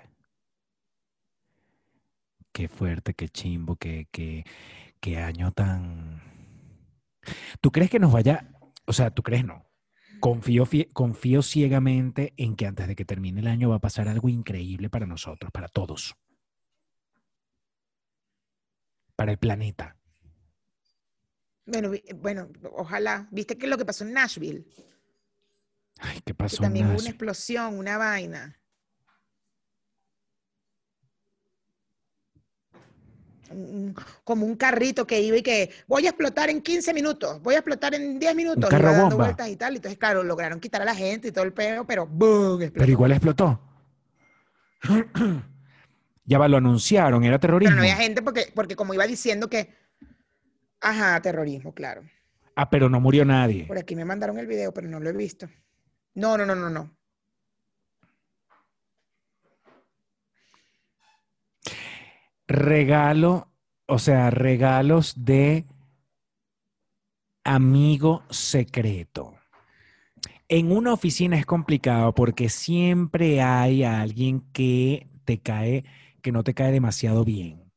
[2.53, 4.45] Qué fuerte, qué chimbo, qué, qué,
[4.99, 6.23] qué año tan...
[7.61, 8.51] ¿Tú crees que nos vaya,
[8.91, 9.71] o sea, tú crees no?
[10.21, 14.29] Confío, confío ciegamente en que antes de que termine el año va a pasar algo
[14.29, 16.15] increíble para nosotros, para todos.
[19.17, 19.97] Para el planeta.
[21.65, 23.29] Bueno, bueno, ojalá.
[23.31, 24.67] ¿Viste qué es lo que pasó en Nashville?
[25.99, 26.57] Ay, ¿qué Que pasó?
[26.57, 28.60] en también hubo una explosión, una vaina.
[33.51, 37.55] Un- como un carrito que iba y que voy a explotar en 15 minutos, voy
[37.57, 38.71] a explotar en 10 minutos.
[38.71, 39.25] carro iba dando bomba.
[39.27, 39.75] vueltas y tal.
[39.77, 42.63] Entonces, claro, lograron quitar a la gente y todo el peo, pero ¡boom!
[42.63, 42.79] explotó.
[42.79, 43.61] Pero igual explotó.
[46.25, 47.71] ya va, lo anunciaron, era terrorismo.
[47.75, 49.75] Pero no había gente porque, porque como iba diciendo que,
[50.81, 52.03] ajá, terrorismo, claro.
[52.57, 53.65] Ah, pero no murió nadie.
[53.67, 55.49] Por aquí me mandaron el video, pero no lo he visto.
[56.15, 56.97] No, no, no, no, no.
[62.51, 63.49] Regalo,
[63.87, 65.67] o sea, regalos de
[67.45, 69.37] amigo secreto.
[70.49, 75.85] En una oficina es complicado porque siempre hay alguien que te cae,
[76.23, 77.71] que no te cae demasiado bien.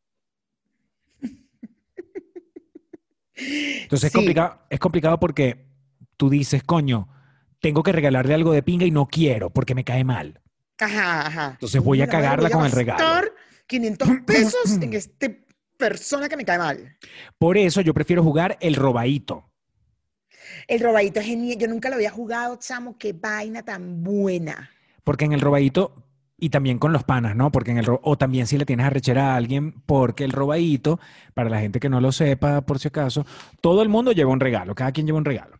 [3.35, 5.67] Entonces es complicado, es complicado porque
[6.17, 7.09] tú dices, coño,
[7.59, 10.41] tengo que regalarle algo de pinga y no quiero porque me cae mal.
[10.79, 11.49] Ajá, ajá.
[11.51, 13.29] Entonces voy a cagarla con el regalo.
[13.67, 15.27] Gastar 500 pesos en esta
[15.77, 16.97] persona que me cae mal.
[17.37, 19.49] Por eso yo prefiero jugar el robadito.
[20.67, 21.57] El robadito es genial.
[21.57, 22.97] Yo nunca lo había jugado, chamo.
[22.97, 24.69] Qué vaina tan buena.
[25.03, 26.05] Porque en el robadito,
[26.37, 27.51] y también con los panas, ¿no?
[27.51, 30.99] Porque en el o también si le tienes arrechera a alguien, porque el robadito,
[31.33, 33.25] para la gente que no lo sepa, por si acaso,
[33.61, 35.59] todo el mundo lleva un regalo, cada quien lleva un regalo.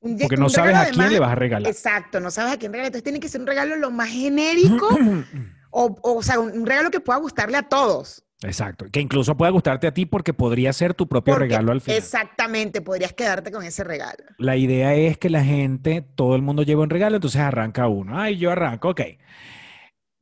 [0.00, 1.68] Un Porque no sabes a quién le vas a regalar.
[1.68, 2.88] Exacto, no sabes a quién regalar.
[2.88, 4.88] Entonces tiene que ser un regalo lo más genérico,
[5.70, 8.24] o, o, sea, un, regalo que pueda gustarle a todos.
[8.42, 8.86] Exacto.
[8.90, 11.98] Que incluso pueda gustarte a ti porque podría ser tu propio Porque- regalo al final.
[11.98, 14.24] Exactamente, podrías quedarte con ese regalo.
[14.38, 18.18] La idea es que la gente, todo el mundo lleva un regalo, entonces arranca uno.
[18.18, 19.00] Ay, yo arranco, ok.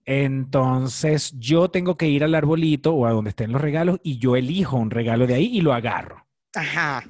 [0.06, 4.36] Entonces yo tengo que ir al arbolito o a donde estén los regalos y yo
[4.36, 6.26] elijo un regalo de ahí y lo agarro.
[6.54, 7.04] Ajá.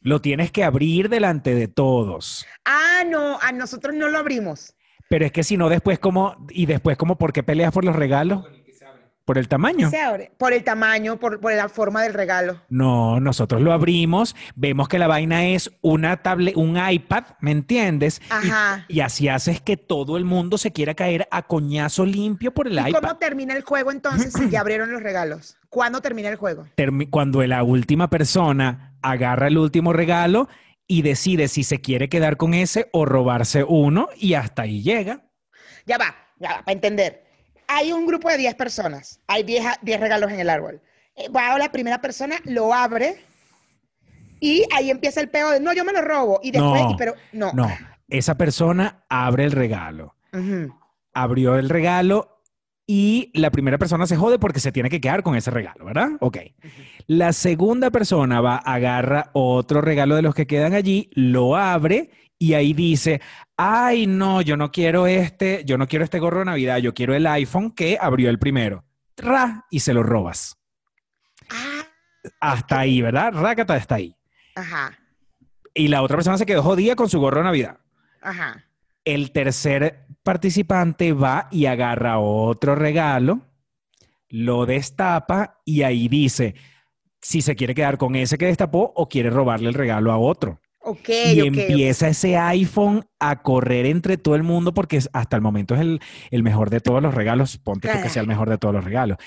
[0.00, 2.46] Lo tienes que abrir delante de todos.
[2.64, 4.74] Ah, no, a nosotros no lo abrimos.
[5.12, 7.94] Pero es que si no, después como, y después como, ¿por qué peleas por los
[7.94, 8.46] regalos?
[9.26, 9.90] ¿Por el tamaño?
[9.90, 10.32] Se abre.
[10.38, 12.62] Por el tamaño, por, por la forma del regalo.
[12.70, 18.22] No, nosotros lo abrimos, vemos que la vaina es una tablet, un iPad, ¿me entiendes?
[18.24, 18.86] Y- Ajá.
[18.88, 22.72] Y, así haces que todo el mundo se quiera caer a coñazo limpio por el
[22.78, 23.00] ¿Y iPad.
[23.02, 25.58] cómo termina el juego entonces si ya abrieron los regalos?
[25.68, 26.64] ¿Cuándo termina el juego?
[26.74, 30.48] Termi- Cuando la última persona agarra el último regalo
[30.86, 35.24] y decide si se quiere quedar con ese o robarse uno y hasta ahí llega.
[35.86, 37.24] Ya va, ya va, para entender.
[37.68, 39.20] Hay un grupo de 10 personas.
[39.26, 40.82] Hay 10, a- 10 regalos en el árbol.
[41.16, 43.22] Eh, Va la primera persona, lo abre
[44.40, 46.40] y ahí empieza el peo de, no, yo me lo robo.
[46.42, 47.52] Y después, No, y- pero no.
[47.52, 47.70] No,
[48.08, 50.14] esa persona abre el regalo.
[51.14, 52.31] Abrió el regalo
[52.86, 56.10] y la primera persona se jode porque se tiene que quedar con ese regalo, ¿verdad?
[56.20, 56.38] Ok.
[57.06, 62.54] La segunda persona va, agarra otro regalo de los que quedan allí, lo abre y
[62.54, 63.20] ahí dice,
[63.56, 67.14] ay, no, yo no quiero este, yo no quiero este gorro de Navidad, yo quiero
[67.14, 68.84] el iPhone que abrió el primero.
[69.16, 70.56] Ra, y se lo robas.
[71.50, 71.86] Ah,
[72.40, 73.32] Hasta ahí, ¿verdad?
[73.32, 74.16] Rácata está ahí.
[74.56, 74.98] ajá,
[75.74, 77.78] Y la otra persona se quedó jodida con su gorro de Navidad.
[78.20, 78.64] ajá.
[79.04, 83.40] El tercer participante va y agarra otro regalo,
[84.28, 86.54] lo destapa y ahí dice
[87.22, 90.60] si se quiere quedar con ese que destapó o quiere robarle el regalo a otro.
[90.84, 95.76] Ok, y empieza ese iPhone a correr entre todo el mundo porque hasta el momento
[95.76, 96.00] es el,
[96.32, 97.56] el mejor de todos los regalos.
[97.58, 99.18] Ponte tú que sea el mejor de todos los regalos.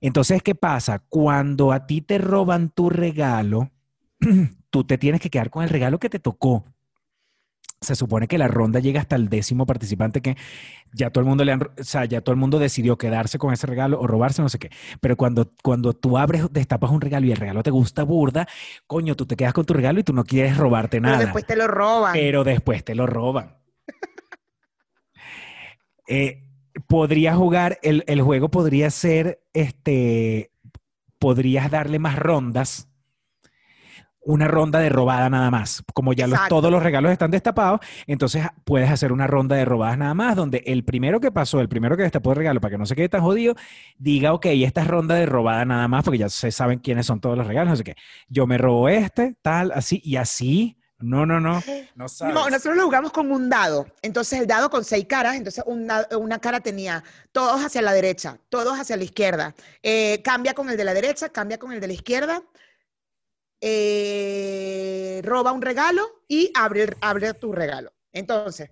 [0.00, 0.98] Entonces, ¿qué pasa?
[1.08, 3.70] Cuando a ti te roban tu regalo,
[4.70, 6.64] tú te tienes que quedar con el regalo que te tocó.
[7.80, 10.36] Se supone que la ronda llega hasta el décimo participante que
[10.92, 13.52] ya todo el mundo le han, o sea, ya todo el mundo decidió quedarse con
[13.52, 14.70] ese regalo o robarse, no sé qué.
[15.00, 18.48] Pero cuando, cuando tú abres, destapas un regalo y el regalo te gusta burda,
[18.86, 21.24] coño, tú te quedas con tu regalo y tú no quieres robarte Pero nada.
[21.24, 22.12] después te lo roban.
[22.12, 23.56] pero después te lo roban.
[26.10, 26.42] Eh,
[26.86, 30.50] podría jugar, el, el juego podría ser, este,
[31.18, 32.87] podrías darle más rondas.
[34.20, 35.82] Una ronda de robada nada más.
[35.94, 39.96] Como ya los- todos los regalos están destapados, entonces puedes hacer una ronda de robadas
[39.96, 42.78] nada más, donde el primero que pasó, el primero que destapó el regalo, para que
[42.78, 43.54] no se quede tan jodido,
[43.96, 47.20] diga, ok, esta es ronda de robada nada más, porque ya se saben quiénes son
[47.20, 47.94] todos los regalos, sé qué.
[48.28, 50.74] Yo me robo este, tal, así, y así.
[51.00, 51.62] No, no, no.
[51.94, 52.34] No sabes.
[52.34, 53.86] No, nosotros lo jugamos con un dado.
[54.02, 57.92] Entonces, el dado con seis caras, entonces un dado- una cara tenía todos hacia la
[57.92, 59.54] derecha, todos hacia la izquierda.
[59.84, 62.42] Eh, cambia con el de la derecha, cambia con el de la izquierda.
[63.60, 67.92] Eh, roba un regalo y abre, abre tu regalo.
[68.12, 68.70] Entonces,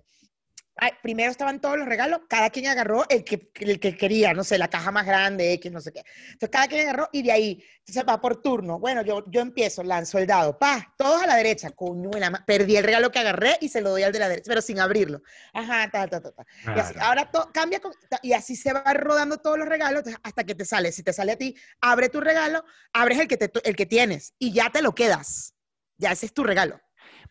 [0.79, 4.43] ay, primero estaban todos los regalos, cada quien agarró el que, el que quería, no
[4.43, 6.03] sé, la caja más grande, X, no sé qué.
[6.25, 8.79] Entonces, cada quien agarró y de ahí, entonces va por turno.
[8.79, 12.09] Bueno, yo, yo empiezo, lanzo el dado, pa, todos a la derecha, coño,
[12.45, 14.79] perdí el regalo que agarré y se lo doy al de la derecha, pero sin
[14.79, 15.21] abrirlo.
[15.53, 16.45] Ajá, ta, ta, ta, ta.
[16.75, 20.43] Y así, ahora to- cambia con- y así se va rodando todos los regalos hasta
[20.43, 20.91] que te sale.
[20.91, 22.63] Si te sale a ti, abre tu regalo,
[22.93, 25.53] abres el que, te, el que tienes y ya te lo quedas.
[25.97, 26.79] Ya ese es tu regalo.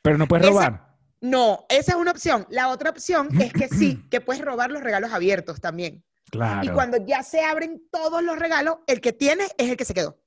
[0.02, 0.95] Pero no puedes Esa- robar.
[1.30, 2.46] No, esa es una opción.
[2.50, 6.04] La otra opción es que sí, que puedes robar los regalos abiertos también.
[6.30, 6.64] Claro.
[6.64, 9.94] Y cuando ya se abren todos los regalos, el que tienes es el que se
[9.94, 10.18] quedó.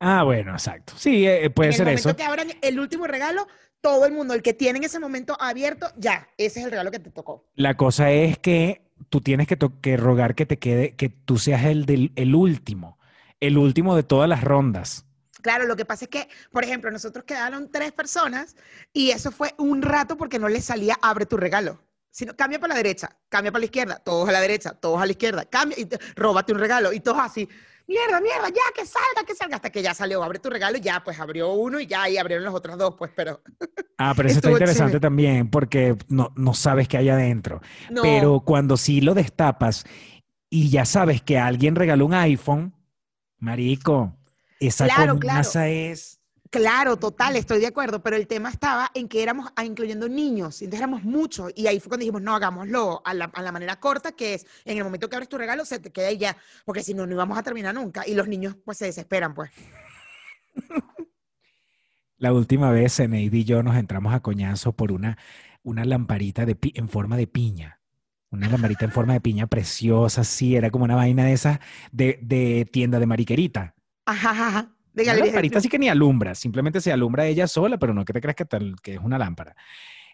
[0.00, 0.94] Ah, bueno, exacto.
[0.96, 2.16] Sí, eh, puede en el ser momento eso.
[2.16, 3.46] que abran el último regalo,
[3.80, 6.90] todo el mundo, el que tiene en ese momento abierto, ya, ese es el regalo
[6.90, 7.46] que te tocó.
[7.54, 11.86] La cosa es que tú tienes que rogar que te quede, que tú seas el,
[11.86, 12.98] del, el último,
[13.40, 15.06] el último de todas las rondas.
[15.44, 18.56] Claro, lo que pasa es que, por ejemplo, nosotros quedaron tres personas
[18.94, 21.82] y eso fue un rato porque no les salía abre tu regalo.
[22.10, 25.04] Sino cambia para la derecha, cambia para la izquierda, todos a la derecha, todos a
[25.04, 27.46] la izquierda, cambia y te- róbate un regalo y todos así,
[27.86, 31.02] mierda, mierda, ya que salga, que salga, hasta que ya salió, abre tu regalo ya,
[31.04, 33.42] pues abrió uno y ya, y abrieron los otros dos, pues, pero
[33.98, 35.00] Ah, pero eso está interesante chévere.
[35.00, 37.60] también porque no, no sabes qué hay adentro.
[37.90, 38.00] no.
[38.02, 39.84] Pero cuando sí lo destapas
[40.50, 42.72] y ya sabes que alguien regaló un iPhone,
[43.38, 44.16] marico,
[44.66, 46.20] esa Claro, coñaza es...
[46.50, 50.62] Claro, total, estoy de acuerdo, pero el tema estaba en que éramos ah, incluyendo niños,
[50.62, 53.50] y entonces éramos muchos, y ahí fue cuando dijimos, no, hagámoslo a la, a la
[53.50, 56.16] manera corta, que es, en el momento que abres tu regalo, se te queda ahí
[56.18, 59.34] ya, porque si no, no íbamos a terminar nunca, y los niños, pues, se desesperan,
[59.34, 59.50] pues.
[62.16, 65.18] La última vez, Eneidi y yo nos entramos a coñazo por una,
[65.62, 67.80] una lamparita de pi- en forma de piña.
[68.30, 71.58] Una lamparita en forma de piña preciosa, sí, era como una vaina de esas
[71.92, 73.73] de, de tienda de mariquerita.
[74.06, 78.04] Ajá, ajá, de lamparita así que ni alumbra, simplemente se alumbra ella sola, pero no
[78.04, 79.56] que te creas que, tal, que es una lámpara.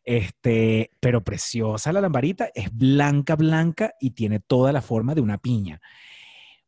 [0.02, 5.38] Este, pero preciosa la lamparita, es blanca, blanca y tiene toda la forma de una
[5.38, 5.80] piña.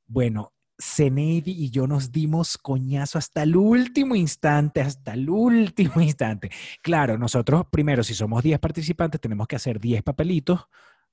[0.07, 6.51] Bueno, Zeneidi y yo nos dimos coñazo hasta el último instante, hasta el último instante.
[6.83, 10.67] Claro, nosotros primero, si somos 10 participantes, tenemos que hacer 10 papelitos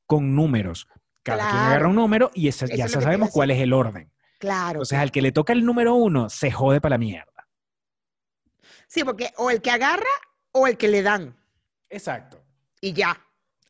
[0.06, 0.88] con números.
[1.24, 4.12] Cada quien agarra un número y ya sabemos cuál es el orden.
[4.40, 4.72] Claro.
[4.78, 7.48] Entonces, al que le toca el número uno, se jode para la mierda.
[8.88, 10.04] Sí, porque o el que agarra
[10.52, 11.36] o el que le dan,
[11.90, 12.42] Exacto.
[12.82, 13.20] y ya.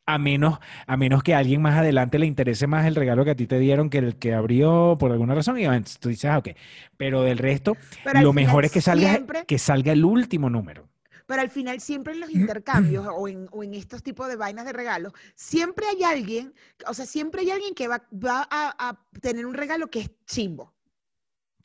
[0.06, 3.30] A menos, a menos que a alguien más adelante le interese más el regalo que
[3.32, 6.30] a ti te dieron que el que abrió por alguna razón y bueno, tú dices,
[6.30, 6.48] ah, ok.
[6.96, 10.88] Pero del resto, Pero lo mejor es que salga, siempre- que salga el último número.
[11.30, 14.64] Pero al final, siempre en los intercambios o en, o en estos tipos de vainas
[14.64, 16.52] de regalos, siempre hay alguien,
[16.88, 20.10] o sea, siempre hay alguien que va, va a, a tener un regalo que es
[20.26, 20.74] chimbo.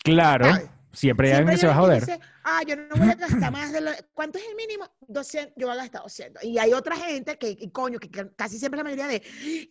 [0.04, 0.70] Claro, ¿sabes?
[0.96, 2.00] Siempre hay alguien que se va a joder.
[2.06, 3.92] dice, ah, yo no voy a gastar más de lo...
[4.14, 4.90] ¿Cuánto es el mínimo?
[5.08, 6.44] 200, yo voy a gastar 200.
[6.44, 9.22] Y hay otra gente que, que, coño, que que casi siempre la mayoría de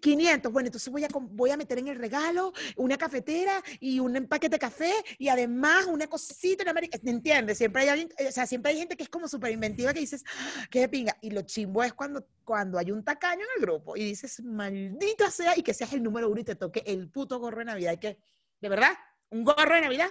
[0.00, 0.52] 500.
[0.52, 4.54] Bueno, entonces voy a, voy a meter en el regalo una cafetera y un paquete
[4.54, 6.98] de café y además una cosita, una marica.
[7.02, 7.58] ¿Me entiendes?
[7.58, 10.24] Siempre hay alguien, o sea, siempre hay gente que es como súper inventiva que dices,
[10.26, 11.16] "Ah, qué pinga.
[11.20, 15.30] Y lo chimbo es cuando, cuando hay un tacaño en el grupo y dices, maldita
[15.30, 17.92] sea, y que seas el número uno y te toque el puto gorro de Navidad.
[17.92, 18.18] Y que,
[18.60, 18.92] ¿de verdad?
[19.30, 20.10] ¿Un gorro de Navidad?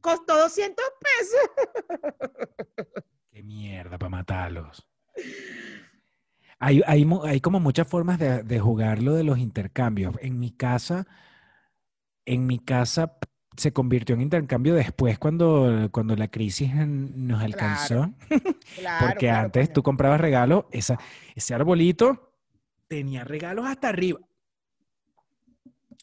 [0.00, 2.94] Costó 200 pesos.
[3.30, 4.86] Qué mierda para matarlos.
[6.60, 10.14] Hay, hay, hay como muchas formas de, de jugar lo de los intercambios.
[10.20, 11.06] En mi casa,
[12.24, 13.18] en mi casa
[13.58, 18.12] se convirtió en intercambio después cuando, cuando la crisis nos alcanzó.
[18.76, 19.74] Claro, Porque claro, antes coño.
[19.74, 20.98] tú comprabas regalos, esa,
[21.34, 22.34] ese arbolito
[22.86, 24.20] tenía regalos hasta arriba.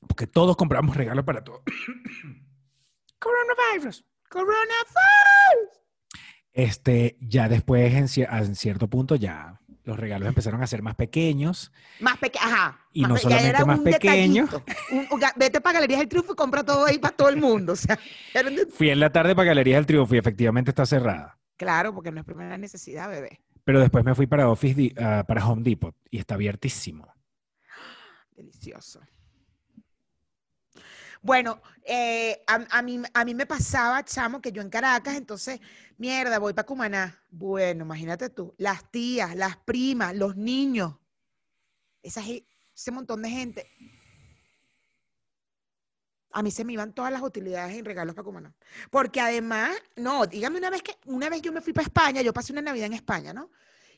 [0.08, 1.62] Porque todos compramos regalos para todos.
[3.20, 4.06] Coronavirus.
[4.30, 5.80] Coronavirus.
[6.54, 10.96] Este, ya después, en, cier- en cierto punto, ya los regalos empezaron a ser más
[10.96, 11.72] pequeños.
[12.00, 12.80] Más pequeño, ajá.
[12.94, 14.46] Y no pe- ya solamente más un pequeño.
[14.46, 14.64] detallito.
[14.92, 17.38] Un- un ga- vete para Galerías del Triunfo y compra todo ahí para todo el
[17.38, 17.74] mundo.
[17.74, 18.00] O sea,
[18.74, 21.38] Fui en la tarde para Galerías del Triunfo y efectivamente está cerrada.
[21.58, 23.42] claro, porque no es primera necesidad, bebé.
[23.64, 27.12] Pero después me fui para Office, ah, para Home Depot y está abiertísimo.
[28.36, 29.02] Delicioso.
[31.26, 35.60] Bueno, eh, a, mí, a mí me pasaba, chamo, que yo en Caracas, entonces,
[35.98, 37.20] mierda, voy para Cumaná.
[37.32, 40.94] Bueno, imagínate tú, las tías, las primas, los niños,
[42.04, 43.72] ese montón de gente.
[46.30, 48.54] A mí se me iban todas las utilidades en regalos para Cumaná.
[48.92, 52.34] Porque además, no, dígame una vez que, una vez yo me fui para España, yo
[52.34, 53.50] pasé una Navidad en España, ¿no?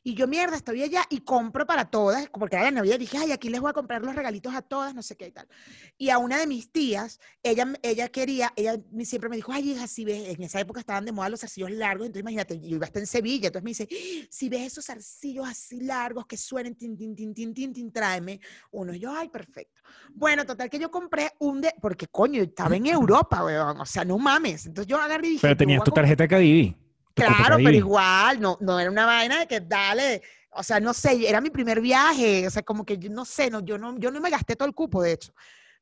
[0.08, 3.34] Y yo, mierda, estoy allá y compro para todas, porque era la Navidad, dije, ay,
[3.34, 5.50] aquí les voy a comprar los regalitos a todas, no sé qué y tal.
[5.98, 9.86] Y a una de mis tías, ella, ella quería, ella siempre me dijo, ay, hija,
[9.86, 12.86] si ves, en esa época estaban de moda los zarcillos largos, entonces imagínate, yo iba
[12.86, 16.96] hasta en Sevilla, entonces me dice, si ves esos zarcillos así largos que suenen, tin,
[16.98, 18.40] tin, tin, tin, tin, tin, tráeme
[18.72, 18.94] uno.
[18.94, 19.82] Y yo, ay, perfecto.
[20.14, 24.06] Bueno, total que yo compré un de, porque coño, estaba en Europa, weón, o sea,
[24.06, 24.68] no mames.
[24.68, 26.87] Entonces yo agarré y dije, Pero tenías tu tarjeta Cadivi.
[27.26, 31.28] Claro, pero igual, no, no era una vaina de que dale, o sea, no sé,
[31.28, 34.12] era mi primer viaje, o sea, como que yo no sé, no, yo no, yo
[34.12, 35.34] no me gasté todo el cupo, de hecho.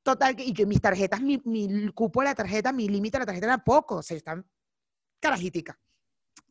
[0.03, 3.25] Total, y yo, mis tarjetas, mi, mi cupo de la tarjeta, mi límite de la
[3.25, 4.45] tarjeta era poco, o sea, están
[5.19, 5.79] carajítica.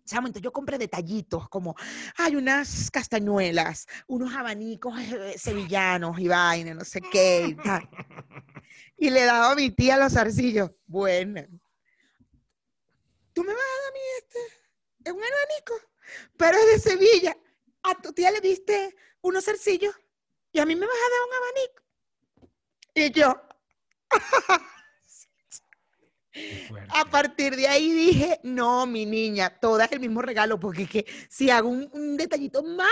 [0.05, 1.74] Chamo, entonces yo compré detallitos como,
[2.18, 7.89] hay unas castañuelas, unos abanicos eh, sevillanos y vaina, no sé qué y tal.
[8.99, 10.70] Y le daba a mi tía los zarcillos.
[10.87, 11.43] Bueno.
[13.32, 14.64] ¿Tú me vas a dar a mí este?
[15.05, 15.75] Es un abanico,
[16.37, 17.37] pero es de Sevilla.
[17.83, 19.95] A tu tía le diste unos zarcillos
[20.53, 21.83] y a mí me vas a dar un abanico.
[22.95, 23.43] Y yo,
[26.91, 31.07] a partir de ahí dije, no, mi niña, todas el mismo regalo, porque es que
[31.29, 32.89] si hago un, un detallito más,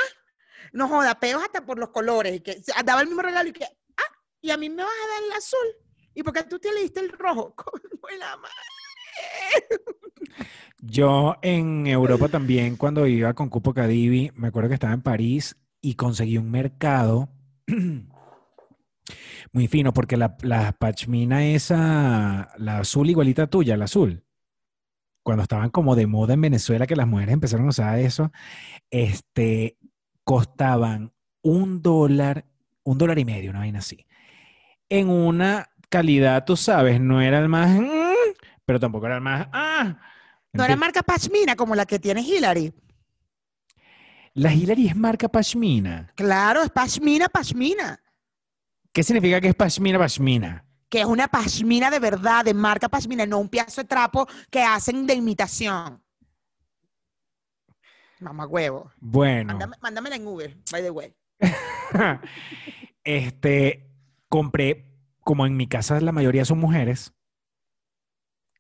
[0.73, 2.37] no joda, peos hasta por los colores.
[2.37, 5.09] Y que daba el mismo regalo y que, ah, y a mí me vas a
[5.09, 5.67] dar el azul.
[6.15, 7.55] ¿Y por qué tú te le diste el rojo?
[7.57, 8.82] Con la madre.
[10.81, 15.57] Yo en Europa también, cuando iba con Cupo Cadivi, me acuerdo que estaba en París
[15.81, 17.29] y conseguí un mercado
[19.53, 24.25] muy fino, porque la, la pachmina esa, la azul igualita tuya, la azul,
[25.23, 28.33] cuando estaban como de moda en Venezuela, que las mujeres empezaron a usar eso,
[28.91, 29.79] este,
[30.25, 32.47] costaban un dólar,
[32.83, 34.07] un dólar y medio, una vaina así.
[34.89, 37.81] En una calidad, tú sabes, no era el más,
[38.65, 39.99] pero tampoco era más, ah.
[40.53, 42.75] No era marca Pashmina como la que tiene Hillary.
[44.35, 46.13] La Hillary es marca pashmina.
[46.15, 48.01] Claro, es Pashmina, Pashmina.
[48.93, 50.65] ¿Qué significa que es pashmina, pashmina?
[50.89, 54.63] Que es una Pashmina de verdad, de marca Pashmina, no un pedazo de trapo que
[54.63, 56.03] hacen de imitación.
[58.21, 58.93] Mamá huevo.
[59.01, 61.15] Bueno, Mándame, mándamela en Uber, by the way.
[63.05, 63.91] este,
[64.29, 67.13] compré, como en mi casa la mayoría son mujeres,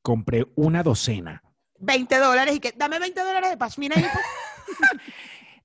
[0.02, 1.42] compré una docena.
[1.78, 3.76] 20 dólares y que dame 20 dólares de y pues,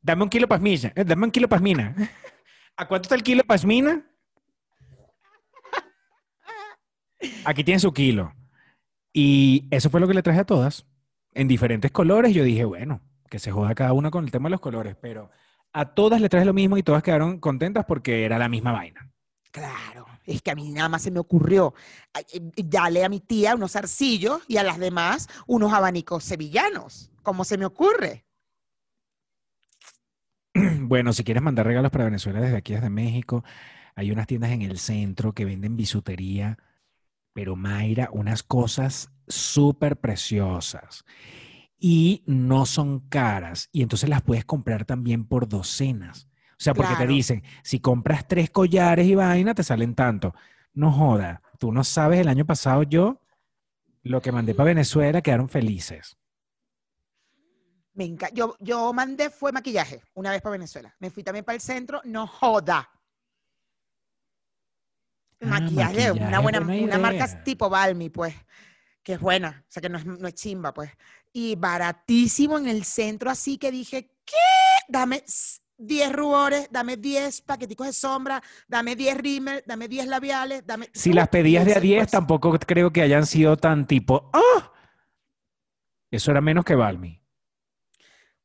[0.02, 1.96] Dame un kilo pasmina, eh, dame un kilo pasmina.
[2.78, 4.06] ¿A cuánto está el kilo pasmina?
[7.46, 8.34] Aquí tiene su kilo.
[9.12, 10.86] Y eso fue lo que le traje a todas,
[11.34, 12.34] en diferentes colores.
[12.34, 15.30] Yo dije, bueno, que se joda cada una con el tema de los colores, pero
[15.74, 19.12] a todas le traje lo mismo y todas quedaron contentas porque era la misma vaina.
[19.52, 21.74] Claro, es que a mí nada más se me ocurrió
[22.14, 27.12] ay, eh, darle a mi tía unos zarcillos y a las demás unos abanicos sevillanos.
[27.24, 28.26] ¿Cómo se me ocurre?
[30.88, 33.44] Bueno, si quieres mandar regalos para Venezuela desde aquí, desde México,
[33.96, 36.58] hay unas tiendas en el centro que venden bisutería,
[37.34, 41.04] pero Mayra, unas cosas súper preciosas
[41.80, 46.28] y no son caras y entonces las puedes comprar también por docenas.
[46.60, 50.34] O sea, porque te dicen, si compras tres collares y vaina, te salen tanto.
[50.74, 53.22] No joda, tú no sabes, el año pasado yo,
[54.02, 56.18] lo que mandé para Venezuela, quedaron felices.
[57.94, 60.96] Me yo, yo mandé fue maquillaje una vez para Venezuela.
[61.00, 62.90] Me fui también para el centro, no joda.
[65.42, 68.34] Ah, maquillaje, una maquillaje, buena, buena una marca tipo Balmy, pues,
[69.04, 70.92] que es buena, o sea que no es, no es chimba, pues.
[71.34, 74.36] Y baratísimo en el centro, así que dije, ¿qué?
[74.88, 75.24] Dame
[75.78, 80.90] 10 rubores, dame 10 paqueticos de sombra, dame 10 rímel, dame 10 labiales, dame...
[80.94, 82.12] Si las pedías de a 10, pues.
[82.12, 84.74] tampoco creo que hayan sido tan tipo, ¡ah!
[86.10, 87.22] Eso era menos que Balmy.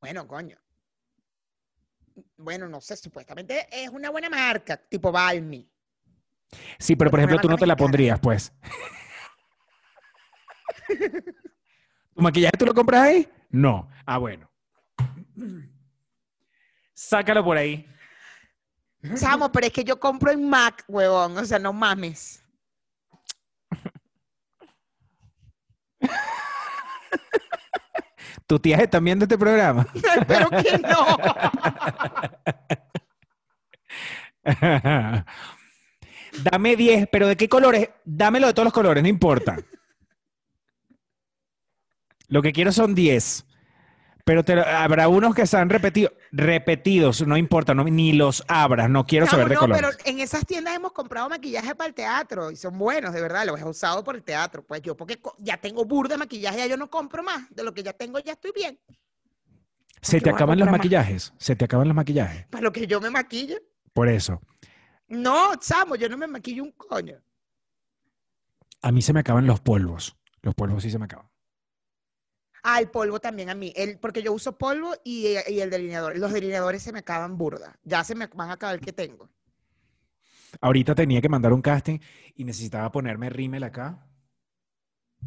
[0.01, 0.59] Bueno, coño.
[2.37, 5.69] Bueno, no sé, supuestamente es una buena marca, tipo Balmy.
[6.79, 8.53] Sí, pero por Pero ejemplo, tú no te la pondrías, pues.
[12.15, 13.29] ¿Tu maquillaje tú lo compras ahí?
[13.51, 13.89] No.
[14.05, 14.51] Ah, bueno.
[17.09, 17.85] Sácalo por ahí.
[19.17, 21.37] Chamo, pero es que yo compro en Mac, huevón.
[21.37, 22.45] O sea, no mames.
[28.47, 29.85] ¿Tu tía están viendo este programa?
[29.95, 31.19] Espero que no.
[36.45, 37.91] Dame 10, pero ¿de qué colores?
[38.05, 39.57] Dámelo de todos los colores, no importa.
[42.29, 43.47] Lo que quiero son 10.
[44.25, 46.13] Pero te habrá unos que sean repetidos.
[46.31, 49.97] Repetidos, no importa, no- ni los abras, no quiero saber de no, colores.
[49.97, 53.45] pero en esas tiendas hemos comprado maquillaje para el teatro y son buenos, de verdad,
[53.47, 54.65] los he usado por el teatro.
[54.65, 57.51] Pues yo, porque ya tengo burda de maquillaje, ya yo no compro más.
[57.51, 58.79] De lo que ya tengo, ya estoy bien.
[60.01, 61.33] Se te acaban los maquillajes.
[61.39, 62.47] Se te acaban los maquillajes.
[62.47, 63.57] Para lo que yo me maquillo.
[63.93, 64.41] Por eso.
[65.09, 67.21] No, chamo, yo no me maquillo un coño.
[68.83, 70.17] A mí se me acaban los polvos.
[70.43, 71.29] Los polvos sí se me acaban.
[72.63, 76.17] Ah, el polvo también a mí, el, porque yo uso polvo y, y el delineador.
[76.17, 77.79] Los delineadores se me acaban burda.
[77.83, 79.29] Ya se me van a acabar el que tengo.
[80.61, 81.99] Ahorita tenía que mandar un casting
[82.37, 84.07] y necesitaba ponerme rímel acá.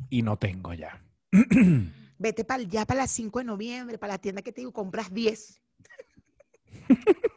[0.10, 1.04] Y no tengo ya.
[2.18, 5.14] Vete para ya para las 5 de noviembre, para la tienda que te digo, compras
[5.14, 5.62] 10.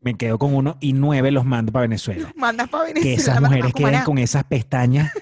[0.00, 2.32] Me quedo con uno y nueve los mando para Venezuela.
[2.36, 3.22] Mandas para Que Venezuela.
[3.22, 5.12] esas mandas mujeres queden con esas pestañas,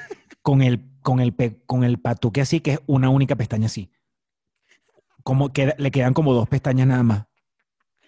[0.40, 1.34] con el, con el,
[1.66, 3.90] con el patuque así, que es una única pestaña así.
[5.22, 7.26] Como queda- le quedan como dos pestañas nada más.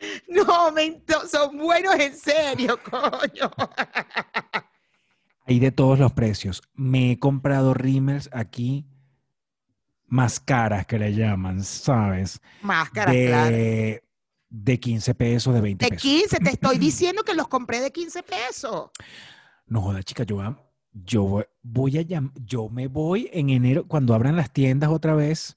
[0.28, 3.50] No, mento- son buenos en serio, coño.
[5.46, 6.62] Hay de todos los precios.
[6.74, 8.86] Me he comprado rímels aquí,
[10.06, 12.40] más caras que le llaman, ¿sabes?
[12.62, 13.50] Máscaras, claro.
[13.56, 14.04] De,
[14.48, 16.02] de 15 pesos, de 20 De pesos.
[16.02, 18.90] 15, te estoy diciendo que los compré de 15 pesos.
[19.66, 20.40] No joda, chica, yo,
[20.92, 25.56] yo voy- a llam- yo me voy en enero cuando abran las tiendas otra vez.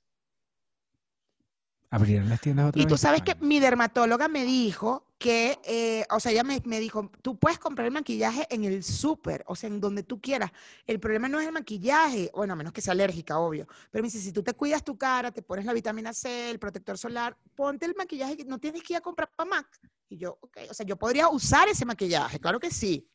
[1.90, 2.92] Abrirán las tiendas otra Y vez.
[2.92, 6.80] tú sabes que Ay, mi dermatóloga me dijo que, eh, o sea, ella me, me
[6.80, 10.52] dijo, tú puedes comprar el maquillaje en el súper, o sea, en donde tú quieras.
[10.86, 13.66] El problema no es el maquillaje, bueno, a menos que sea alérgica, obvio.
[13.92, 16.60] Pero me dice, si tú te cuidas tu cara, te pones la vitamina C, el
[16.60, 19.68] protector solar, ponte el maquillaje, que no tienes que ir a comprar para MAC.
[20.10, 23.08] Y yo, ok, o sea, yo podría usar ese maquillaje, claro que sí.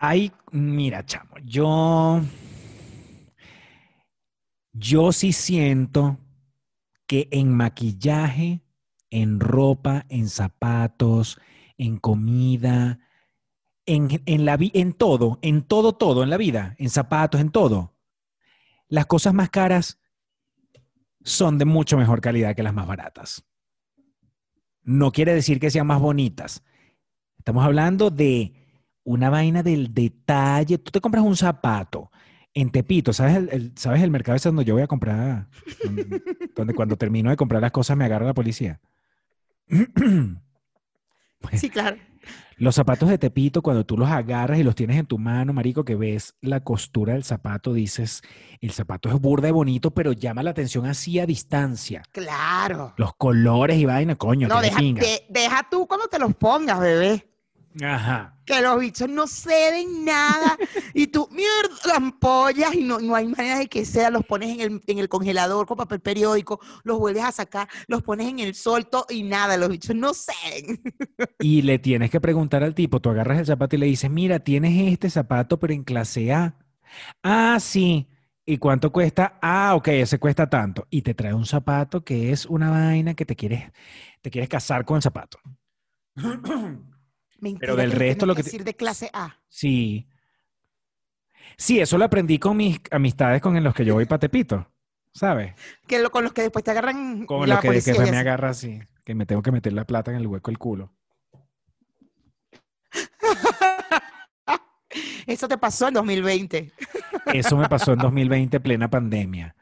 [0.00, 2.22] Hay, mira, chamo, yo,
[4.72, 6.18] yo sí siento
[7.08, 8.62] que en maquillaje,
[9.10, 11.40] en ropa, en zapatos,
[11.78, 13.00] en comida,
[13.86, 17.96] en, en la en todo, en todo, todo, en la vida, en zapatos, en todo,
[18.88, 19.98] las cosas más caras
[21.24, 23.44] son de mucho mejor calidad que las más baratas.
[24.82, 26.62] No quiere decir que sean más bonitas.
[27.36, 28.67] Estamos hablando de
[29.10, 30.78] una vaina del detalle.
[30.78, 32.10] Tú te compras un zapato
[32.54, 35.46] en Tepito, ¿sabes el, el- ¿sabes el mercado ese donde yo voy a comprar?
[35.84, 36.22] Donde,
[36.56, 38.80] donde cuando termino de comprar las cosas me agarra la policía.
[41.52, 41.96] Sí, claro.
[42.56, 45.84] Los zapatos de Tepito, cuando tú los agarras y los tienes en tu mano, marico,
[45.84, 48.22] que ves la costura del zapato, dices,
[48.60, 52.02] el zapato es burda y bonito, pero llama la atención así a distancia.
[52.10, 52.92] Claro.
[52.96, 57.24] Los colores y vaina, coño, No, deja, de- deja tú cuando te los pongas, bebé.
[57.82, 58.34] Ajá.
[58.44, 60.56] que los bichos no ceden nada
[60.94, 64.50] y tú, mierda, las ampollas y no, no hay manera de que sea, los pones
[64.50, 68.40] en el, en el congelador con papel periódico, los vuelves a sacar, los pones en
[68.40, 70.82] el solto y nada, los bichos no ceden.
[71.40, 74.40] Y le tienes que preguntar al tipo, tú agarras el zapato y le dices, mira,
[74.40, 76.56] tienes este zapato, pero en clase A.
[77.22, 78.08] Ah, sí.
[78.46, 79.38] ¿Y cuánto cuesta?
[79.42, 80.86] Ah, ok, ese cuesta tanto.
[80.88, 83.70] Y te trae un zapato que es una vaina que te quieres,
[84.22, 85.38] te quieres casar con el zapato.
[87.38, 89.36] Mentira, del resto lo que decir de clase A.
[89.48, 90.08] Sí.
[91.56, 94.70] Sí, eso lo aprendí con mis amistades con los que yo voy para Tepito,
[95.12, 95.54] ¿sabes?
[95.86, 97.70] Que lo- con los que después te agarran Con los que,
[98.10, 100.92] me agarra así, que me tengo que meter la plata en el hueco del culo.
[105.26, 106.72] Eso te pasó en 2020.
[107.34, 109.54] Eso me pasó en 2020, plena pandemia.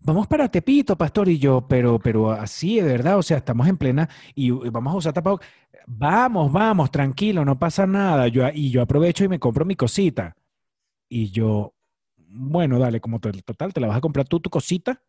[0.00, 3.76] Vamos para Tepito, pastor, y yo, pero, pero así, de verdad, o sea, estamos en
[3.78, 5.48] plena y, y vamos a usar tapabocas.
[5.90, 8.28] Vamos, vamos, tranquilo, no pasa nada.
[8.28, 10.36] Yo, y yo aprovecho y me compro mi cosita.
[11.08, 11.74] Y yo,
[12.16, 15.02] bueno, dale, como to- total, te la vas a comprar tú tu cosita.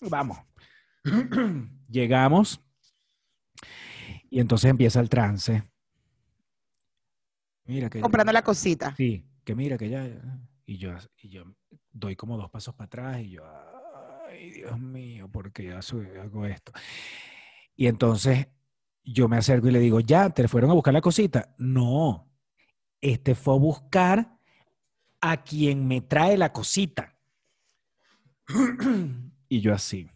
[0.00, 0.38] Vamos.
[1.88, 2.60] Llegamos
[4.30, 5.70] y entonces empieza el trance.
[7.66, 8.94] Mira que Comprando la cosita.
[8.96, 10.06] Sí, que mira que ya.
[10.06, 10.40] ya.
[10.64, 10.92] Y yo,
[11.22, 11.44] y yo
[11.92, 13.44] doy como dos pasos para atrás y yo,
[14.28, 16.72] ay, Dios mío, ¿por qué hago hago esto?
[17.76, 18.48] Y entonces
[19.06, 21.54] yo me acerco y le digo, ya, ¿te fueron a buscar la cosita?
[21.58, 22.28] No,
[23.00, 24.38] este fue a buscar
[25.20, 27.14] a quien me trae la cosita.
[29.48, 30.10] y yo así.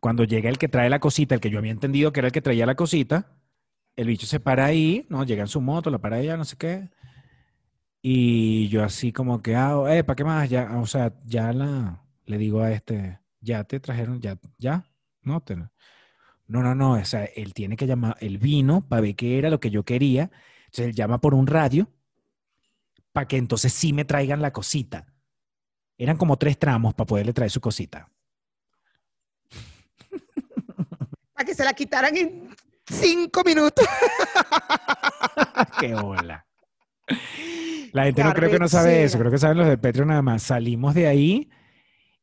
[0.00, 2.32] Cuando llega el que trae la cosita, el que yo había entendido que era el
[2.32, 3.36] que traía la cosita,
[3.96, 5.24] el bicho se para ahí, ¿no?
[5.24, 6.88] Llega en su moto, la para ella, no sé qué.
[8.02, 10.48] Y yo así como que, ah, eh, ¿para qué más?
[10.48, 14.86] Ya, o sea, ya la, le digo a este, ya te trajeron, ya, ya,
[15.22, 15.56] no, te,
[16.50, 19.50] no, no, no, o sea, él tiene que llamar, él vino para ver qué era
[19.50, 20.32] lo que yo quería,
[20.64, 21.88] entonces él llama por un radio
[23.12, 25.06] para que entonces sí me traigan la cosita.
[25.96, 28.10] Eran como tres tramos para poderle traer su cosita.
[31.34, 33.86] Para que se la quitaran en cinco minutos.
[35.80, 36.46] ¡Qué hola!
[37.92, 40.22] La gente no creo que no sabe eso, creo que saben los de Petro nada
[40.22, 40.42] más.
[40.42, 41.48] Salimos de ahí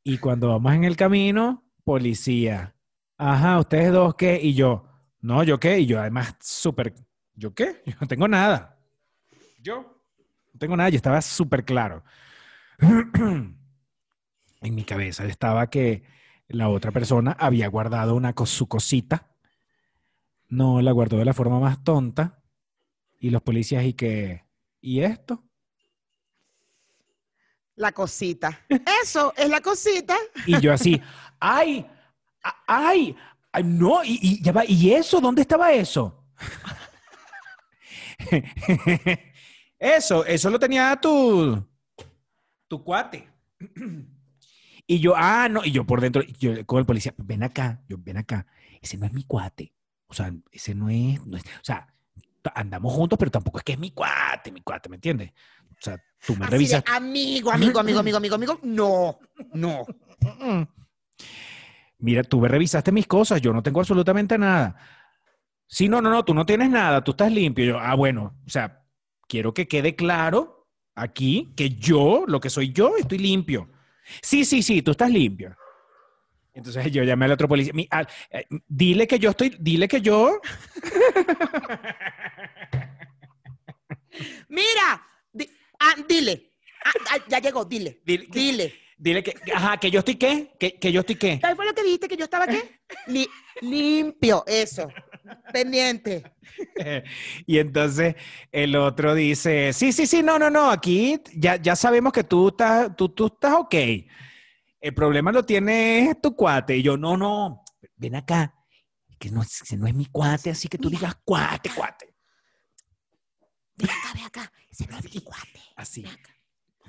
[0.04, 2.77] y cuando vamos en el camino, policía.
[3.18, 4.86] Ajá, ustedes dos qué y yo.
[5.22, 6.94] No, yo qué y yo además súper.
[7.34, 7.82] ¿Yo qué?
[7.86, 8.80] Yo no tengo nada.
[9.62, 10.02] Yo
[10.54, 12.04] no tengo nada, yo estaba súper claro.
[12.80, 13.56] en
[14.62, 16.04] mi cabeza estaba que
[16.48, 19.28] la otra persona había guardado una su cosita.
[20.50, 22.42] No, la guardó de la forma más tonta.
[23.20, 24.46] Y los policías y que,
[24.80, 25.44] ¿y esto?
[27.76, 28.66] La cosita.
[29.04, 30.16] Eso es la cosita.
[30.46, 31.02] Y yo así,
[31.40, 31.86] ¡ay!
[32.68, 33.16] ¡Ay!
[33.52, 34.04] ay, no!
[34.04, 35.20] Y, y ya va, ¿y eso?
[35.22, 36.26] ¿Dónde estaba eso?
[39.80, 41.66] eso, eso lo tenía tu,
[42.68, 43.30] tu cuate.
[44.86, 47.98] Y yo, ah, no, y yo por dentro, yo con el policía, ven acá, yo,
[48.00, 48.46] ven acá,
[48.82, 49.74] ese no es mi cuate.
[50.08, 51.94] O sea, ese no es, no es- o sea,
[52.56, 55.32] andamos juntos, pero tampoco es que es mi cuate, mi cuate, ¿me entiendes?
[55.72, 56.84] O sea, tú me Así de, revisas.
[56.88, 58.60] amigo, amigo, amigo, amigo, amigo, amigo.
[58.64, 59.20] No,
[59.54, 59.86] no.
[62.00, 64.76] Mira, tú me revisaste mis cosas, yo no tengo absolutamente nada.
[65.68, 67.66] Sí, no, no, no, tú no tienes nada, tú estás limpio.
[67.66, 68.84] Yo, ah, bueno, o sea,
[69.28, 73.70] quiero que quede claro aquí que yo, lo que soy yo, estoy limpio.
[74.22, 75.56] Sí, sí, sí, tú estás limpio.
[76.54, 77.74] Entonces yo llamé al otro policía.
[77.74, 80.40] mi- al- eh, dile que yo estoy, dile que yo.
[84.50, 86.54] Mira, di- ah, dile.
[86.86, 88.02] Ah, ah, ya llegó, dile.
[88.06, 88.74] Dile Dile.
[88.98, 91.40] Dile que, ajá, que yo estoy qué, que, que yo estoy qué.
[91.40, 92.80] ¿Qué fue lo que dijiste que yo estaba qué?
[93.08, 93.30] Li-
[93.62, 94.92] limpio, eso.
[95.54, 96.24] Pendiente.
[97.46, 98.16] Y entonces
[98.52, 102.48] el otro dice, sí, sí, sí, no, no, no, aquí ya, ya sabemos que tú
[102.48, 103.76] estás, tú, tú estás ok.
[104.80, 106.78] El problema lo tiene tu cuate.
[106.78, 107.64] Y yo, no, no,
[107.98, 108.56] ven acá,
[109.20, 111.00] que no, es- que no es mi cuate, así que tú Mira.
[111.00, 112.16] digas cuate, cuate.
[113.76, 114.52] Ven acá, ven acá.
[114.72, 115.62] Ese no es mi cuate.
[115.76, 116.36] Así, Ven acá.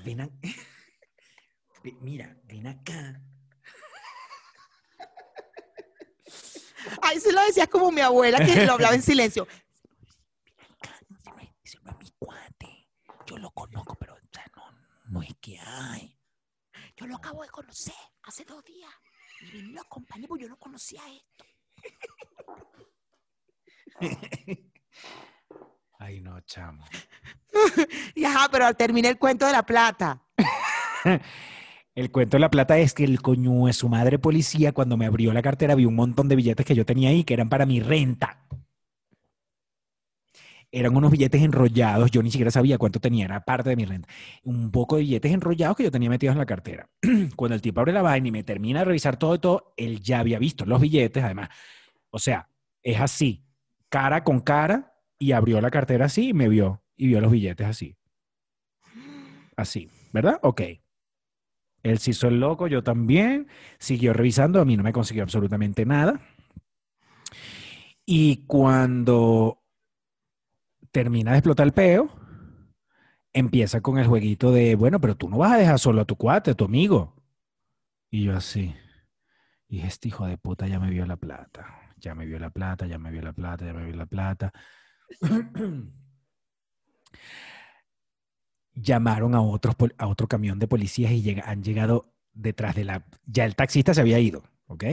[0.05, 0.37] ven acá.
[1.83, 3.21] Mira, ven acá.
[7.03, 9.47] Ay, sí lo decías como mi abuela que lo hablaba en silencio.
[9.51, 12.89] Ese no es, ese no es mi cuate.
[13.27, 14.63] Yo lo conozco, pero o sea, no,
[15.07, 16.19] no es que hay.
[16.97, 18.93] Yo lo acabo de conocer hace dos días.
[19.41, 21.45] Y vine lo acompañé porque yo no conocía esto.
[25.99, 26.85] Ay, no, chamo.
[28.15, 30.23] Y ajá, pero terminé el cuento de la plata.
[31.99, 35.07] El cuento de la plata es que el coño de su madre policía, cuando me
[35.07, 37.67] abrió la cartera, vio un montón de billetes que yo tenía ahí que eran para
[37.67, 38.47] mi renta.
[40.71, 44.09] Eran unos billetes enrollados, yo ni siquiera sabía cuánto tenía, era parte de mi renta.
[44.45, 46.89] Un poco de billetes enrollados que yo tenía metidos en la cartera.
[47.35, 50.01] Cuando el tipo abre la vaina y me termina de revisar todo y todo, él
[50.01, 51.49] ya había visto los billetes, además.
[52.11, 52.49] O sea,
[52.81, 53.43] es así,
[53.89, 57.67] cara con cara, y abrió la cartera así y me vio, y vio los billetes
[57.67, 57.97] así.
[59.57, 60.39] Así, ¿verdad?
[60.43, 60.63] Ok.
[61.83, 63.49] Él se hizo el loco, yo también.
[63.79, 66.21] Siguió revisando, a mí no me consiguió absolutamente nada.
[68.05, 69.63] Y cuando
[70.91, 72.11] termina de explotar el peo,
[73.33, 76.17] empieza con el jueguito de, bueno, pero tú no vas a dejar solo a tu
[76.17, 77.15] cuate, a tu amigo.
[78.11, 78.75] Y yo así.
[79.69, 81.67] Y este hijo de puta ya me vio la plata.
[81.99, 84.53] Ya me vio la plata, ya me vio la plata, ya me vio la plata.
[88.81, 93.05] llamaron a, otros, a otro camión de policías y llega- han llegado detrás de la...
[93.27, 94.85] Ya el taxista se había ido, ¿ok?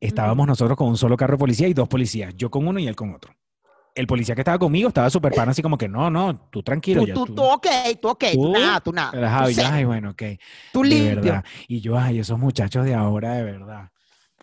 [0.00, 2.86] Estábamos nosotros con un solo carro de policía y dos policías, yo con uno y
[2.86, 3.34] él con otro.
[3.94, 7.00] El policía que estaba conmigo estaba súper pana, así como que no, no, tú tranquilo.
[7.00, 7.66] Tú, ya, tú, tú, ok,
[8.00, 8.24] tú, ok.
[8.34, 8.52] Tú, ¿Tú?
[8.52, 9.10] nada, tú nada.
[9.10, 10.22] relajado, Tú y ay, bueno, ok.
[10.70, 11.14] tú de limpio.
[11.22, 11.44] verdad.
[11.66, 13.90] Y yo, ay, esos muchachos de ahora, de verdad.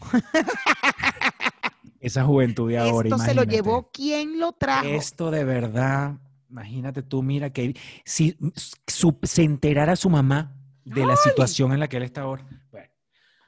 [2.00, 3.56] Esa juventud de ahora, Esto se lo imagínate.
[3.56, 4.88] llevó quien lo trajo.
[4.88, 6.16] Esto de verdad,
[6.54, 7.76] imagínate tú, mira que
[8.06, 8.38] si
[8.86, 12.46] su- se enterara su mamá de la situación en la que él está ahora.
[12.72, 12.90] Bueno.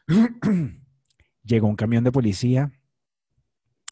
[1.43, 2.72] Llegó un camión de policía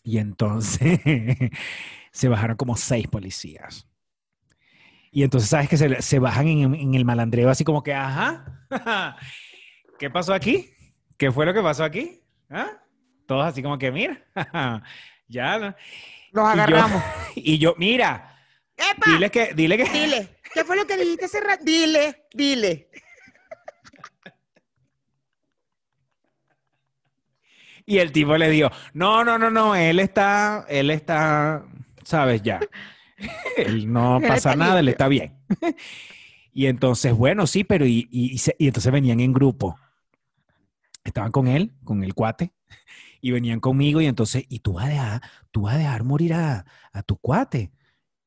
[0.03, 0.99] y entonces
[2.11, 3.87] se bajaron como seis policías.
[5.11, 8.65] Y entonces, ¿sabes que se, se bajan en, en el malandreo así como que, ajá,
[9.99, 10.71] ¿qué pasó aquí?
[11.17, 12.19] ¿Qué fue lo que pasó aquí?
[12.49, 12.81] ¿Ah?
[13.27, 14.19] Todos así como que, mira,
[15.27, 15.59] ya.
[15.59, 15.65] ¿no?
[15.67, 17.03] Los Y yo- agarramos.
[17.35, 18.32] Y yo, mira,
[18.77, 19.11] ¡Epa!
[19.11, 19.89] dile que, dile que.
[19.89, 21.63] Dile, ¿qué fue lo que dijiste hace rato?
[21.63, 22.89] Dile, dile.
[27.85, 31.65] Y el tipo le dijo, no, no, no, no, él está, él está,
[32.03, 32.59] sabes, ya.
[33.57, 35.37] Él no pasa nada, él está bien.
[36.53, 39.77] Y entonces, bueno, sí, pero y, y entonces venían en grupo.
[41.03, 42.53] Estaban con él, con el cuate,
[43.19, 45.21] y venían conmigo y entonces, y tú vas a dejar,
[45.51, 47.71] tú vas a dejar morir a, a tu cuate.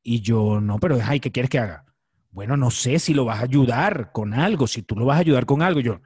[0.08, 1.84] Y yo, no, pero ay, ¿qué quieres que haga?
[2.30, 5.20] Bueno, no sé si lo vas a ayudar con algo, si tú lo vas a
[5.20, 5.80] ayudar con algo.
[5.80, 6.00] Yo,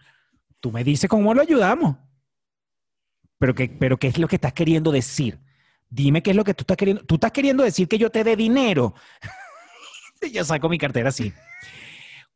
[0.58, 1.98] tú me dices cómo lo ayudamos.
[3.36, 5.38] Pero qué, pero ¿qué es lo que estás queriendo decir?
[5.90, 7.04] Dime qué es lo que tú estás queriendo.
[7.04, 8.94] Tú estás queriendo decir que yo te dé dinero.
[10.22, 11.34] Y yo saco mi cartera así.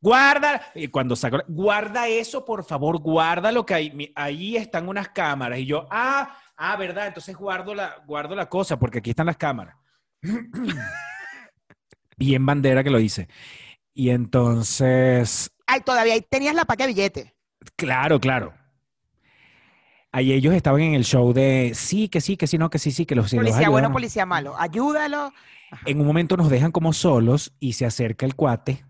[0.03, 4.13] Guarda, cuando saco, guarda eso, por favor, guarda lo que hay.
[4.15, 5.61] Ahí están unas cámaras.
[5.61, 9.39] Y yo, ah, ah, verdad, entonces guardo la, guardo la cosa, porque aquí están las
[9.39, 9.77] cámaras.
[12.17, 13.29] Bien bandera que lo hice.
[13.93, 17.33] Y entonces, Ay, todavía ahí tenías la paca de billetes.
[17.77, 18.53] Claro, claro.
[20.13, 22.93] Ahí ellos estaban en el show de sí, que sí, que sí, no, que sí,
[22.93, 24.55] sí, que los, Policía bueno, policía malo.
[24.57, 25.33] Ayúdalo.
[25.87, 28.85] En un momento nos dejan como solos y se acerca el cuate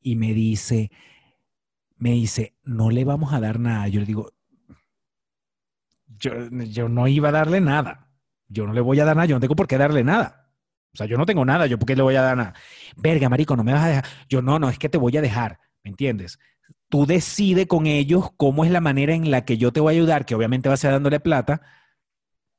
[0.00, 0.90] y me dice,
[1.96, 3.88] me dice, no le vamos a dar nada.
[3.88, 4.32] Yo le digo,
[6.06, 8.08] yo, yo no iba a darle nada.
[8.48, 10.37] Yo no le voy a dar nada, yo no tengo por qué darle nada.
[10.98, 12.54] Sea, yo no tengo nada, yo por qué le voy a dar nada.
[12.96, 14.04] Verga, marico, no me vas a dejar.
[14.28, 16.38] Yo no, no, es que te voy a dejar, ¿me entiendes?
[16.88, 19.96] Tú decides con ellos cómo es la manera en la que yo te voy a
[19.96, 21.62] ayudar, que obviamente va a ser dándole plata,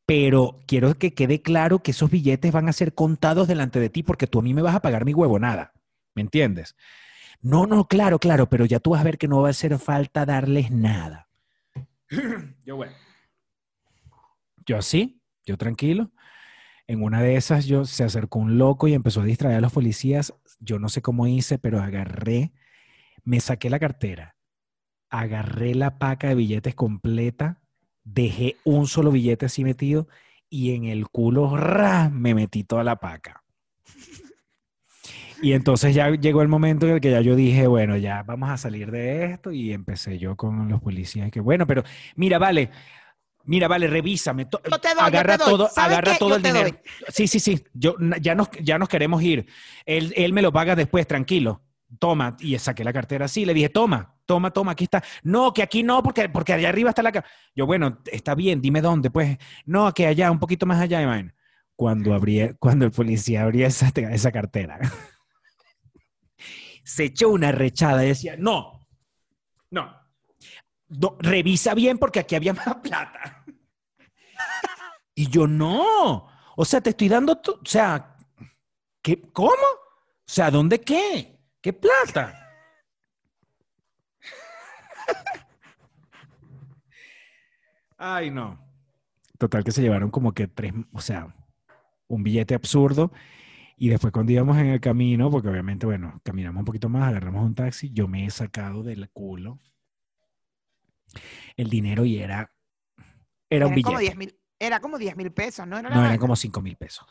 [0.06, 4.04] pero quiero que quede claro que esos billetes van a ser contados delante de ti
[4.04, 5.74] porque tú a mí me vas a pagar mi huevonada,
[6.16, 6.76] ¿me entiendes?
[7.42, 9.78] No, no, claro, claro, pero ya tú vas a ver que no va a hacer
[9.80, 11.28] falta darles nada.
[12.66, 12.94] Yo bueno.
[14.66, 16.12] Yo así, yo tranquilo.
[16.90, 19.72] En una de esas yo se acercó un loco y empezó a distraer a los
[19.72, 20.34] policías.
[20.60, 22.52] Yo no sé cómo hice, pero agarré,
[23.24, 24.36] me saqué la cartera,
[25.12, 27.62] agarré la paca de billetes completa,
[28.04, 30.08] dejé un solo billete así metido
[30.50, 32.10] y en el culo ¡ra!
[32.10, 33.44] me metí toda la paca.
[35.44, 38.50] Y entonces ya llegó el momento en el que ya yo dije, bueno, ya vamos
[38.50, 41.84] a salir de esto y empecé yo con los policías que, bueno, pero
[42.16, 42.72] mira, vale,
[43.50, 45.52] mira, vale, revísame, to- Yo te doy, yo agarra te doy.
[45.52, 46.20] todo, ¿Sabes agarra qué?
[46.20, 46.70] todo Yo el dinero.
[46.70, 46.80] doy.
[47.10, 49.48] Sí, sí, sí, yo ya nos, ya nos queremos ir.
[49.86, 51.64] Él, él me lo paga después, tranquilo.
[51.98, 55.04] Toma, y saqué la cartera así, le dije, toma, toma, toma, aquí está.
[55.24, 57.12] No, que aquí no, porque, porque allá arriba está la...
[57.12, 57.26] ca-".
[57.56, 59.38] Yo, bueno, está bien, dime dónde, pues.
[59.66, 61.34] No, que allá, un poquito más allá, man.
[61.76, 64.80] Cuando, abrí, cuando el policía abría esa, esa cartera,
[66.84, 68.88] se echó una rechada y decía, no,
[69.72, 69.96] no,
[70.90, 73.39] no, revisa bien porque aquí había más plata.
[75.20, 78.16] Y yo, no, o sea, te estoy dando, tu- o sea,
[79.02, 79.52] ¿qué, ¿cómo?
[79.52, 81.42] O sea, ¿dónde qué?
[81.60, 82.34] ¿Qué plata?
[87.98, 88.58] Ay, no.
[89.38, 91.36] Total que se llevaron como que tres, o sea,
[92.08, 93.12] un billete absurdo.
[93.78, 97.46] Y después cuando íbamos en el camino, porque obviamente, bueno, caminamos un poquito más, agarramos
[97.46, 99.60] un taxi, yo me he sacado del culo
[101.58, 102.54] el dinero y era,
[103.50, 104.16] era un como billete.
[104.16, 105.78] 10 mil, era como 10 mil pesos, ¿no?
[105.78, 107.08] Era No, eran como 5 mil pesos,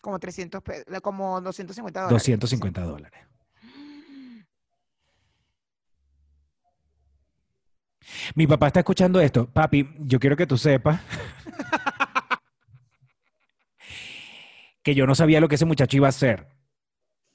[0.00, 2.14] como 300 pesos, como 250 dólares.
[2.14, 3.20] 250 dólares.
[8.34, 9.48] Mi papá está escuchando esto.
[9.48, 11.00] Papi, yo quiero que tú sepas
[14.82, 16.48] que yo no sabía lo que ese muchacho iba a hacer.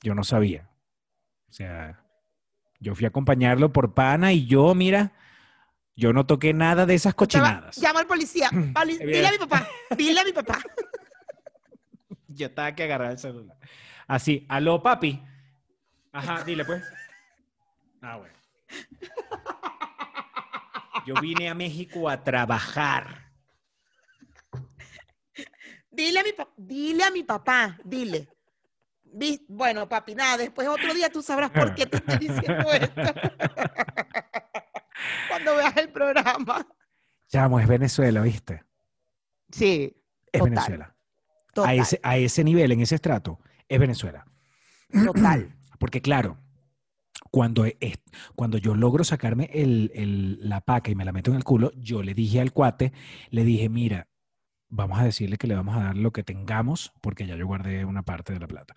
[0.02, 0.70] Yo no sabía.
[1.50, 2.06] O sea,
[2.80, 5.12] yo fui a acompañarlo por pana y yo, mira,
[6.02, 7.76] yo no toqué nada de esas cochinadas.
[7.78, 8.50] Llama al policía.
[8.74, 9.08] Poli- Bien.
[9.12, 9.68] dile a mi papá.
[9.96, 10.60] Dile a mi papá.
[12.28, 13.56] Yo estaba que agarrar el celular.
[14.08, 15.22] Así, aló, papi.
[16.12, 16.82] Ajá, dile pues.
[18.02, 18.34] Ah, bueno.
[21.06, 23.30] Yo vine a México a trabajar.
[25.92, 26.52] Dile a mi papá.
[26.58, 27.78] Dile a mi papá.
[27.84, 28.28] Dile.
[29.48, 33.02] Bueno, papi, nada, después otro día tú sabrás por qué te estoy diciendo esto.
[35.30, 36.68] Cuando veas el programa.
[37.28, 38.64] Chamo, es Venezuela, ¿viste?
[39.52, 39.96] Sí.
[40.32, 40.96] Es Total, Venezuela.
[41.66, 44.26] A ese, a ese nivel, en ese estrato, es Venezuela.
[45.06, 45.56] Total.
[45.80, 46.38] Porque claro,
[47.32, 48.00] cuando, es-
[48.36, 51.72] cuando yo logro sacarme el- el- la paca y me la meto en el culo,
[51.76, 52.94] yo le dije al cuate,
[53.30, 54.08] le dije, mira,
[54.70, 57.84] vamos a decirle que le vamos a dar lo que tengamos, porque ya yo guardé
[57.86, 58.74] una parte de la plata.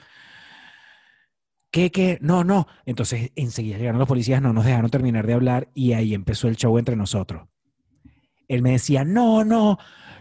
[1.75, 2.19] ¿Qué, qué?
[2.21, 2.69] No, no.
[2.87, 6.55] Entonces enseguida llegaron los policías, no nos dejaron terminar de hablar y ahí empezó el
[6.55, 7.49] show entre nosotros.
[8.47, 9.79] Él me decía, no, no,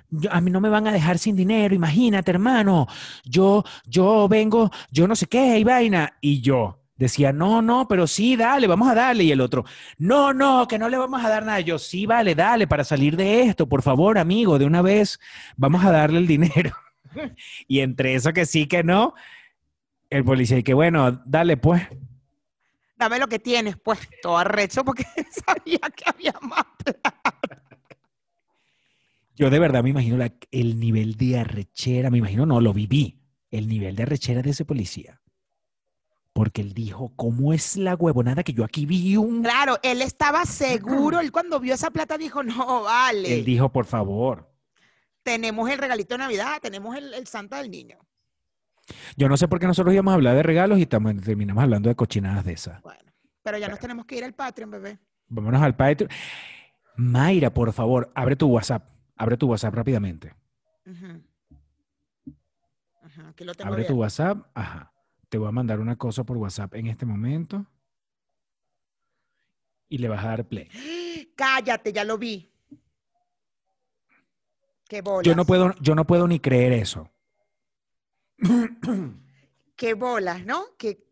[0.09, 2.87] yo- a mí no me van a dejar sin dinero, imagínate, hermano,
[3.23, 6.17] yo, yo vengo, yo no sé qué, y vaina.
[6.21, 9.25] Y yo decía, no, no, pero sí, dale, vamos a darle.
[9.25, 9.63] Y el otro,
[9.99, 11.59] no, no, que no le vamos a dar nada.
[11.59, 15.19] Yo, sí, vale, dale, para salir de esto, por favor, amigo, de una vez,
[15.55, 16.71] vamos a darle el dinero.
[17.67, 19.13] y entre eso que sí, que no,
[20.17, 21.81] el policía, y que bueno, dale pues.
[22.95, 25.03] Dame lo que tienes, pues, todo arrecho porque
[25.45, 27.15] sabía que había más plata.
[29.35, 33.19] Yo de verdad me imagino la- el nivel de arrechera, me imagino, no, lo viví,
[33.49, 35.19] el nivel de arrechera de ese policía.
[36.33, 39.43] Porque él dijo, ¿cómo es la huevonada que yo aquí vi un...
[39.43, 43.85] Claro, él estaba seguro, él cuando vio esa plata dijo, no, vale, Él dijo, por
[43.85, 44.51] favor.
[45.23, 47.97] tenemos el regalito de Navidad, tenemos el, el Santa del Niño.
[49.15, 51.95] Yo no sé por qué nosotros íbamos a hablar de regalos y terminamos hablando de
[51.95, 52.81] cochinadas de esas.
[52.81, 53.11] Bueno,
[53.41, 54.99] pero ya nos tenemos que ir al Patreon, bebé.
[55.27, 56.09] Vámonos al Patreon.
[56.95, 58.87] Mayra, por favor, abre tu WhatsApp.
[59.15, 60.33] Abre tu WhatsApp rápidamente.
[60.85, 61.23] Ujú.
[63.03, 63.95] Ajá, aquí lo tengo Abre tu.
[63.95, 64.47] WhatsApp.
[64.53, 64.91] Ajá.
[65.29, 67.65] Te voy a mandar una cosa por WhatsApp en este momento.
[69.89, 70.69] Y le vas a dar play.
[71.35, 72.51] Cállate, ya lo vi.
[74.87, 75.25] Qué bolas.
[75.25, 77.09] Yo no puedo, yo no puedo ni creer eso.
[79.75, 80.65] Qué bolas, ¿no?
[80.77, 81.03] Qué,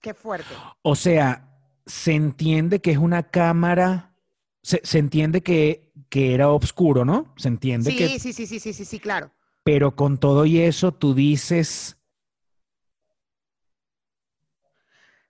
[0.00, 0.54] qué fuerte.
[0.82, 1.48] O sea,
[1.86, 4.14] se entiende que es una cámara,
[4.62, 7.32] se, se entiende que, que era oscuro, ¿no?
[7.36, 9.30] Se entiende Sí, que, sí, sí, sí, sí, sí, sí, claro.
[9.62, 11.96] pero con todo y eso tú dices,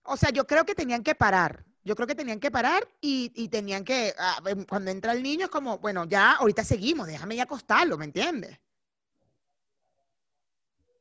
[0.05, 1.64] O sea, yo creo que tenían que parar.
[1.85, 5.22] Yo creo que tenían que parar y, y tenían que, ah, em, cuando entra el
[5.22, 8.59] niño es como, bueno, ya ahorita seguimos, déjame ya acostarlo, ¿me entiendes?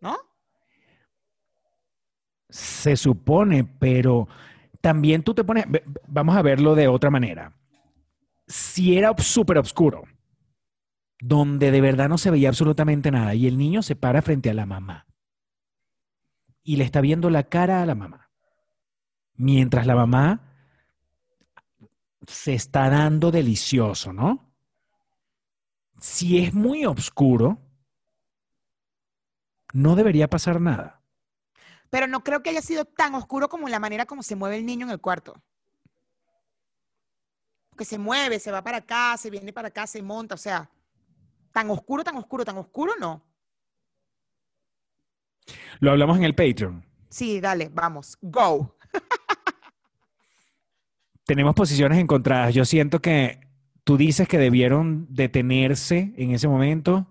[0.02, 0.18] ¿No?
[2.54, 4.28] se supone, pero
[4.80, 5.66] también tú te pones,
[6.08, 7.52] vamos a verlo de otra manera.
[8.46, 10.04] Si era súper oscuro,
[11.20, 14.54] donde de verdad no se veía absolutamente nada y el niño se para frente a
[14.54, 15.08] la mamá
[16.62, 18.30] y le está viendo la cara a la mamá,
[19.34, 20.53] mientras la mamá
[22.28, 24.54] se está dando delicioso, ¿no?
[26.00, 27.60] Si es muy oscuro,
[29.74, 31.02] no debería pasar nada.
[31.90, 34.66] Pero no creo que haya sido tan oscuro como la manera como se mueve el
[34.66, 35.34] niño en el cuarto.
[37.78, 40.70] Que se mueve, se va para acá, se viene para acá, se monta, o sea,
[41.52, 43.24] tan oscuro, tan oscuro, tan oscuro, no.
[45.80, 46.86] Lo hablamos en el Patreon.
[47.10, 48.76] Sí, dale, vamos, go.
[51.26, 52.54] Tenemos posiciones encontradas.
[52.54, 53.40] Yo siento que
[53.84, 57.08] tú dices que debieron detenerse en ese momento.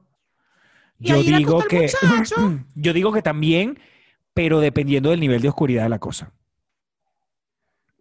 [0.98, 1.90] Y Yo digo que
[2.74, 3.78] yo digo que también,
[4.34, 6.32] pero dependiendo del nivel de oscuridad de la cosa.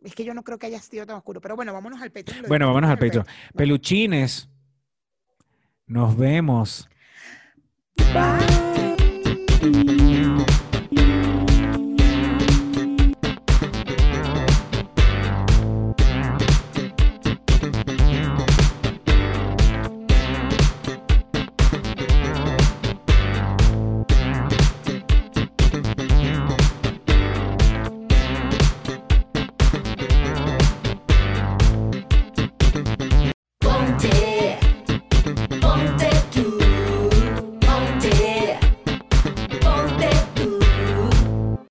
[0.04, 2.46] Es que yo no creo que haya sido tan oscuro, pero bueno, vámonos al Patreon.
[2.48, 3.26] Bueno, vámonos al Patreon.
[3.56, 4.50] Peluchines.
[5.86, 6.90] Nos vemos.
[8.14, 8.62] Bye.